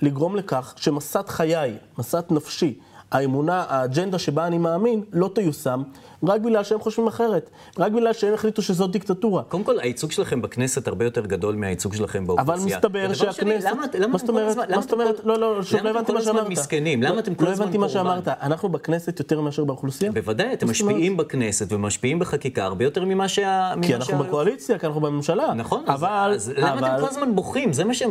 לגרום 0.02 0.36
לכך 0.36 0.74
שמשאת 0.76 1.28
חיי, 1.28 1.76
משאת 1.98 2.24
נפשי, 2.30 2.78
האמונה, 3.14 3.64
האג'נדה 3.68 4.18
שבה 4.18 4.46
אני 4.46 4.58
מאמין, 4.58 5.02
לא 5.12 5.30
תיושם, 5.34 5.82
רק 6.26 6.40
בגלל 6.40 6.64
שהם 6.64 6.80
חושבים 6.80 7.06
אחרת, 7.06 7.50
רק 7.78 7.92
בגלל 7.92 8.12
שהם 8.12 8.34
החליטו 8.34 8.62
שזאת 8.62 8.90
דיקטטורה. 8.90 9.42
קודם 9.42 9.64
כל, 9.64 9.78
הייצוג 9.80 10.10
שלכם 10.12 10.42
בכנסת 10.42 10.88
הרבה 10.88 11.04
יותר 11.04 11.26
גדול 11.26 11.54
מהייצוג 11.54 11.94
שלכם 11.94 12.26
באוכלוסייה. 12.26 12.56
אבל 12.56 12.64
מסתבר 12.66 13.14
שהכנסת... 13.14 13.68
למה, 13.70 13.84
למה 13.98 14.06
מה 14.06 14.18
זאת 14.18 14.28
אומרת? 14.28 14.56
מה 14.56 14.62
למה 14.68 14.80
זאת 14.82 14.90
אתם 14.90 15.00
אומרת? 15.00 15.20
כל- 15.20 15.28
לא, 15.28 15.38
לא, 15.56 15.62
שוב, 15.62 15.80
למה 15.80 15.92
לא 15.92 16.00
אתם 16.00 16.06
הבנתי 16.06 16.06
כל 16.06 16.14
מה 16.14 16.20
הזמן 16.20 16.32
שאמרת. 16.34 16.48
מסכנים? 16.50 17.02
למה 17.02 17.18
אתם 17.20 17.34
כל 17.34 17.44
לא 17.44 17.50
הזמן 17.50 17.64
הבנתי 17.64 17.78
מה 17.78 17.86
קורבן? 17.88 18.00
שאמרת. 18.08 18.28
אנחנו 18.28 18.68
בכנסת 18.68 19.18
יותר 19.18 19.40
מאשר 19.40 19.64
באוכלוסייה? 19.64 20.12
בוודאי, 20.12 20.52
אתם 20.52 20.66
מה? 20.66 20.70
משפיעים 20.70 21.16
בכנסת 21.16 21.72
ומשפיעים 21.72 22.18
בחקיקה 22.18 22.64
הרבה 22.64 22.84
יותר 22.84 23.04
ממה 23.04 23.28
שה... 23.28 23.74
כי 23.82 23.94
אנחנו 23.94 24.18
בקואליציה, 24.18 24.78
כי 24.78 24.86
אנחנו 24.86 25.00
בממשלה. 25.00 25.54
נכון, 25.54 25.84
אז- 25.86 26.52
למה 26.56 26.78
אתם 26.78 27.00
כל 27.02 27.08
הזמן 27.08 27.34
בוכים? 27.34 27.72
זה 27.72 27.84
מה 27.84 27.94
ש... 27.94 28.02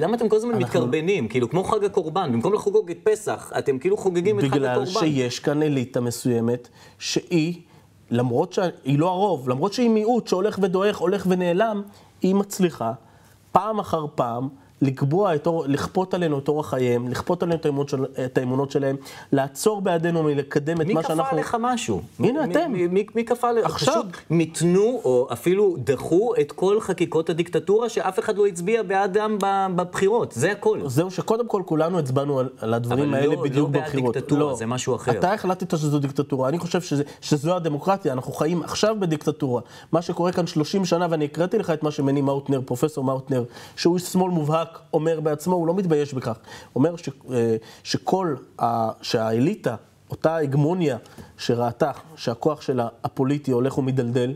למה 0.00 0.16
אתם 0.16 0.28
כל 0.28 0.36
הזמן 0.36 0.54
מתקרבנים? 0.54 1.28
כאילו, 1.28 1.50
כמו 1.50 1.64
חג 1.64 1.84
הקורבן, 1.84 2.32
במקום 2.32 2.54
לחגוג 2.54 2.90
את 2.90 2.98
פסח, 3.02 3.52
אתם 3.58 3.78
כאילו 3.78 3.96
חוגגים 3.96 4.38
את 4.38 4.44
חג 4.44 4.47
בגלל. 4.50 4.86
שיש 4.86 5.40
כאן 5.40 5.62
אליטה 5.62 6.00
מסוימת, 6.00 6.68
שהיא, 6.98 7.60
למרות 8.10 8.52
שהיא 8.52 8.98
לא 8.98 9.08
הרוב, 9.08 9.48
למרות 9.48 9.72
שהיא 9.72 9.90
מיעוט 9.90 10.26
שהולך 10.26 10.58
ודועך, 10.62 10.98
הולך 10.98 11.26
ונעלם, 11.28 11.82
היא 12.22 12.34
מצליחה 12.34 12.92
פעם 13.52 13.78
אחר 13.78 14.06
פעם 14.14 14.48
לקבוע 14.82 15.34
את 15.34 15.46
אור, 15.46 15.64
לכפות 15.66 16.14
עלינו 16.14 16.38
את 16.38 16.48
אורח 16.48 16.70
חייהם, 16.70 17.08
לכפות 17.08 17.42
עלינו 17.42 17.58
את 17.60 17.66
האמונות, 17.66 17.88
של, 17.88 18.04
את 18.24 18.38
האמונות 18.38 18.70
שלהם, 18.70 18.96
לעצור 19.32 19.80
בעדינו 19.80 20.22
מלקדם 20.22 20.80
את 20.80 20.86
מי 20.86 20.94
מה 20.94 21.02
כפה 21.02 21.08
שאנחנו... 21.08 21.36
עליך 21.36 21.56
משהו? 21.60 22.02
הנה, 22.20 22.46
מי- 22.46 22.52
אתם. 22.54 22.72
מי, 22.72 22.86
מי, 22.86 23.06
מי 23.14 23.24
כפה 23.24 23.48
עליך? 23.48 23.64
עכשיו. 23.66 23.94
פשוט 23.94 24.16
מיתנו, 24.30 25.00
או 25.04 25.28
אפילו 25.32 25.76
דחו 25.84 26.32
את 26.40 26.52
כל 26.52 26.80
חקיקות 26.80 27.30
הדיקטטורה 27.30 27.88
שאף 27.88 28.18
אחד 28.18 28.36
לא 28.36 28.46
הצביע 28.46 28.82
בעדם 28.82 29.38
בבחירות. 29.76 30.32
זה 30.32 30.52
הכל. 30.52 30.80
זהו 30.86 31.10
שקודם 31.10 31.48
כל 31.48 31.62
כולנו 31.66 31.98
הצבענו 31.98 32.38
על, 32.38 32.48
על 32.60 32.74
הדברים 32.74 33.04
אבל 33.08 33.14
האלה 33.14 33.34
לא- 33.34 33.42
בדיוק 33.42 33.66
לא 33.68 33.72
בעד 33.72 33.82
בבחירות. 33.82 34.14
דיקטטורה, 34.16 34.54
זה 34.54 34.66
משהו 34.66 34.94
אחר. 34.96 35.10
אתה 35.12 35.32
החלטת 35.34 35.78
שזו 35.78 35.98
דיקטטורה, 35.98 36.48
אני 36.48 36.58
חושב 36.58 36.80
שזה, 36.80 37.02
שזו 37.20 37.56
הדמוקרטיה, 37.56 38.12
אנחנו 38.12 38.32
חיים 38.32 38.62
עכשיו 38.62 38.96
בדיקטטורה. 39.00 39.60
מה 39.92 40.02
שקורה 40.02 40.32
כאן 40.32 40.46
30 40.46 40.84
שנה, 40.84 41.06
ואני 41.10 41.24
הקראתי 41.24 41.58
לך 41.58 41.70
את 41.70 41.82
מה 41.82 41.90
שמני 41.90 42.20
מאוטנר, 42.20 42.60
פרופסור 42.64 43.04
מאוטנר, 43.04 43.44
שהוא 43.76 43.98
שמאל 43.98 44.30
מובהק, 44.30 44.67
אומר 44.92 45.20
בעצמו, 45.20 45.54
הוא 45.56 45.66
לא 45.66 45.74
מתבייש 45.74 46.14
בכך. 46.14 46.38
אומר 46.74 46.96
ש, 46.96 47.08
אה, 47.30 47.56
שכל, 47.82 48.34
ה, 48.58 48.90
שהאליטה, 49.02 49.76
אותה 50.10 50.36
הגמוניה 50.36 50.96
שראתה 51.38 51.90
שהכוח 52.16 52.60
שלה 52.60 52.88
הפוליטי 53.04 53.50
הולך 53.50 53.78
ומדלדל, 53.78 54.34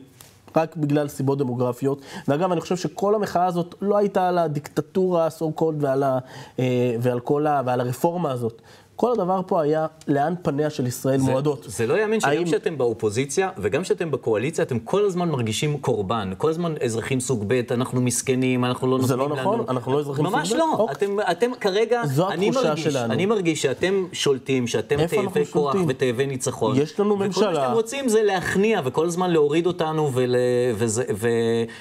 רק 0.56 0.76
בגלל 0.76 1.08
סיבות 1.08 1.38
דמוגרפיות. 1.38 2.00
ואגב, 2.28 2.52
אני 2.52 2.60
חושב 2.60 2.76
שכל 2.76 3.14
המחאה 3.14 3.46
הזאת 3.46 3.74
לא 3.80 3.96
הייתה 3.96 4.28
על 4.28 4.38
הדיקטטורה 4.38 5.26
הסו 5.26 5.52
קולד 5.52 5.84
ועל, 5.84 6.02
ה, 6.02 6.18
אה, 6.58 6.96
ועל, 7.00 7.20
כל 7.20 7.46
ה, 7.46 7.62
ועל 7.66 7.80
הרפורמה 7.80 8.30
הזאת. 8.30 8.62
כל 9.02 9.12
הדבר 9.12 9.40
פה 9.46 9.62
היה 9.62 9.86
לאן 10.08 10.34
פניה 10.42 10.70
של 10.70 10.86
ישראל 10.86 11.18
זה- 11.18 11.24
מועדות. 11.30 11.64
זה 11.68 11.86
לא 11.86 12.00
יאמן 12.00 12.20
שגם 12.20 12.30
האם- 12.30 12.44
כשאתם 12.44 12.78
באופוזיציה 12.78 13.50
וגם 13.58 13.82
כשאתם 13.82 14.10
בקואליציה, 14.10 14.64
אתם 14.64 14.78
כל 14.78 15.04
הזמן 15.04 15.28
מרגישים 15.28 15.78
קורבן. 15.78 16.32
כל 16.38 16.50
הזמן 16.50 16.74
אזרחים 16.84 17.20
סוג 17.20 17.44
ב', 17.46 17.60
אנחנו 17.70 18.00
מסכנים, 18.00 18.64
אנחנו 18.64 18.86
לא 18.86 18.90
נותנים 18.90 19.08
זה 19.08 19.16
לנו... 19.16 19.28
לא 19.28 19.36
נכון, 19.36 19.64
אנחנו 19.68 19.92
לא 19.92 20.00
אזרחים 20.00 20.24
סוג 20.24 20.34
ממש 20.34 20.52
ב'? 20.52 20.56
לא. 20.56 20.74
אוקיי. 20.78 20.94
אתם, 20.96 21.16
אתם 21.30 21.50
כרגע... 21.60 22.02
זו 22.06 22.30
אני 22.30 22.50
מרגיש, 22.50 22.84
שלנו. 22.84 23.12
אני 23.12 23.26
מרגיש 23.26 23.62
שאתם 23.62 24.04
שולטים, 24.12 24.66
שאתם 24.66 24.96
תאבי 25.06 25.46
כוח? 25.46 25.74
ותאבי 25.88 26.26
ניצחון. 26.26 26.76
יש 26.78 27.00
לנו 27.00 27.10
וכל 27.14 27.18
מה 27.20 27.26
ממשלה. 27.26 27.54
שאתם 27.54 27.72
רוצים 27.72 28.08
זה 28.08 28.22
להכניע 28.22 28.80
וכל 28.84 29.06
הזמן 29.06 29.30
להוריד 29.30 29.66
אותנו 29.66 30.10
ול, 30.14 30.34
וזה, 30.74 31.04
ו, 31.14 31.28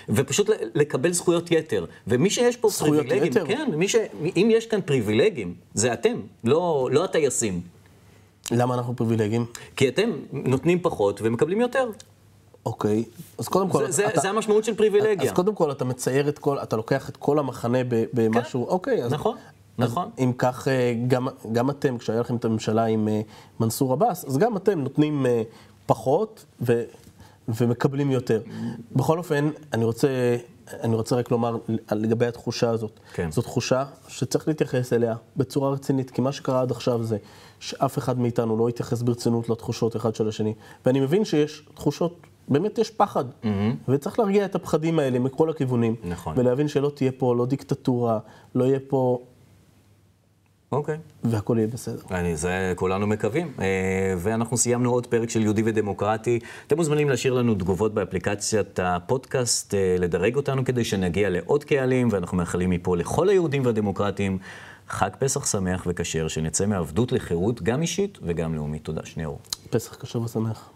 ופשוט 0.10 0.50
ל- 0.50 0.54
לקבל 0.76 1.12
זכויות 1.12 1.52
יתר. 1.52 1.86
ומי 2.08 2.30
שיש 2.30 2.58
פה 2.58 2.70
פריבילגים, 2.70 3.24
יתר? 3.24 3.46
כן, 3.48 3.70
מי 3.76 3.88
ש, 3.88 3.96
אם 4.38 4.48
יש 4.52 4.66
כאן 4.66 4.80
פריבילגים, 4.86 5.54
זה 5.74 5.94
אתם, 5.94 6.14
לא, 6.44 6.90
לא 6.92 7.04
הטייסים. 7.16 7.62
למה 8.52 8.74
אנחנו 8.76 8.96
פריבילגים? 8.96 9.46
כי 9.76 9.88
אתם 9.90 10.10
נותנים 10.34 10.80
פחות 10.82 11.20
ומקבלים 11.24 11.62
יותר. 11.62 11.90
אוקיי, 12.66 13.04
אז 13.38 13.48
קודם 13.48 13.70
כל... 13.70 13.86
זה, 13.86 13.92
זה, 13.92 14.08
אתה- 14.08 14.22
זה 14.22 14.30
המשמעות 14.30 14.64
של 14.64 14.76
פריבילגיה. 14.76 15.30
אז 15.32 15.36
קודם 15.36 15.56
כל 15.56 15.72
אתה 15.72 15.86
מצייר 15.86 16.30
את 16.30 16.40
כל, 16.40 16.60
אתה 16.60 16.76
לוקח 16.76 17.10
את 17.10 17.18
כל 17.18 17.40
המחנה 17.40 17.78
ב- 17.88 18.04
במשהו, 18.14 18.68
אוקיי, 18.68 19.04
אז... 19.04 19.14
נכון, 19.14 19.38
אז 19.78 19.92
נכון. 19.92 20.10
אם 20.20 20.32
כך, 20.38 20.68
אה, 20.68 20.94
גם, 21.08 21.28
גם 21.52 21.70
אתם, 21.70 21.98
כשהיה 21.98 22.20
לכם 22.20 22.36
את 22.36 22.46
הממשלה 22.46 22.86
עם 22.86 23.08
אה, 23.08 23.22
מנסור 23.60 23.94
עבאס, 23.94 24.26
אז 24.26 24.38
גם 24.38 24.58
אתם 24.58 24.80
נותנים 24.82 25.26
אה, 25.26 25.42
פחות 25.86 26.46
ו, 26.62 26.84
ומקבלים 27.48 28.12
יותר. 28.12 28.42
בכל 28.96 29.18
אופן, 29.18 29.50
אני 29.74 29.86
רוצה, 29.86 30.08
אני 30.84 30.96
רוצה 30.96 31.16
רק 31.16 31.32
לומר 31.32 31.58
לגבי 31.92 32.26
התחושה 32.26 32.70
הזאת. 32.70 33.00
כן. 33.14 33.32
זו 33.32 33.42
תחושה 33.42 33.86
שצריך 34.08 34.48
להתייחס 34.48 34.94
אליה 34.94 35.16
בצורה 35.38 35.70
רצינית, 35.72 36.12
כי 36.12 36.22
מה 36.22 36.32
שקרה 36.32 36.62
עד 36.62 36.72
עכשיו 36.72 37.04
זה 37.04 37.18
שאף 37.60 37.98
אחד 37.98 38.20
מאיתנו 38.20 38.58
לא 38.58 38.70
התייחס 38.70 39.02
ברצינות 39.02 39.50
לתחושות 39.50 39.96
אחד 39.96 40.16
של 40.16 40.28
השני. 40.28 40.54
ואני 40.86 41.00
מבין 41.00 41.26
שיש 41.26 41.64
תחושות, 41.74 42.20
באמת 42.48 42.78
יש 42.78 42.90
פחד, 42.90 43.26
וצריך 43.88 44.20
להרגיע 44.20 44.46
את 44.46 44.56
הפחדים 44.56 45.00
האלה 45.00 45.20
מכל 45.20 45.50
הכיוונים. 45.50 45.96
נכון. 46.04 46.34
ולהבין 46.38 46.68
שלא 46.68 46.92
תהיה 46.96 47.12
פה 47.18 47.36
לא 47.36 47.46
דיקטטורה, 47.46 48.20
לא 48.56 48.64
יהיה 48.64 48.80
פה... 48.88 49.20
אוקיי. 50.72 50.98
והכל 51.24 51.56
יהיה 51.58 51.68
בסדר. 51.68 52.02
אני, 52.12 52.36
זה 52.36 52.74
כולנו 52.76 53.08
מקווים. 53.08 53.54
אה, 53.60 54.14
ואנחנו 54.18 54.58
סיימנו 54.58 54.92
עוד 54.92 55.08
פרק 55.08 55.30
של 55.30 55.42
יהודי 55.42 55.62
ודמוקרטי. 55.66 56.40
אתם 56.68 56.76
מוזמנים 56.76 57.10
להשאיר 57.10 57.34
לנו 57.34 57.56
תגובות 57.56 57.94
באפליקציית 57.94 58.80
הפודקאסט, 58.80 59.74
אה, 59.74 59.96
לדרג 60.00 60.36
אותנו 60.36 60.66
כדי 60.66 60.84
שנגיע 60.84 61.30
לעוד 61.30 61.64
קהלים, 61.64 62.08
ואנחנו 62.12 62.38
מאחלים 62.38 62.70
מפה 62.70 62.98
לכל 62.98 63.30
היהודים 63.30 63.66
והדמוקרטים 63.66 64.38
חג 64.88 65.10
פסח 65.20 65.46
שמח 65.46 65.84
וכשר, 65.88 66.28
שנצא 66.28 66.66
מעבדות 66.66 67.12
לחירות, 67.12 67.62
גם 67.62 67.82
אישית 67.82 68.20
וגם 68.22 68.56
לאומית. 68.56 68.84
תודה, 68.84 69.02
שניאור. 69.06 69.40
פסח 69.70 69.96
קשה 69.96 70.20
ושמח. 70.20 70.70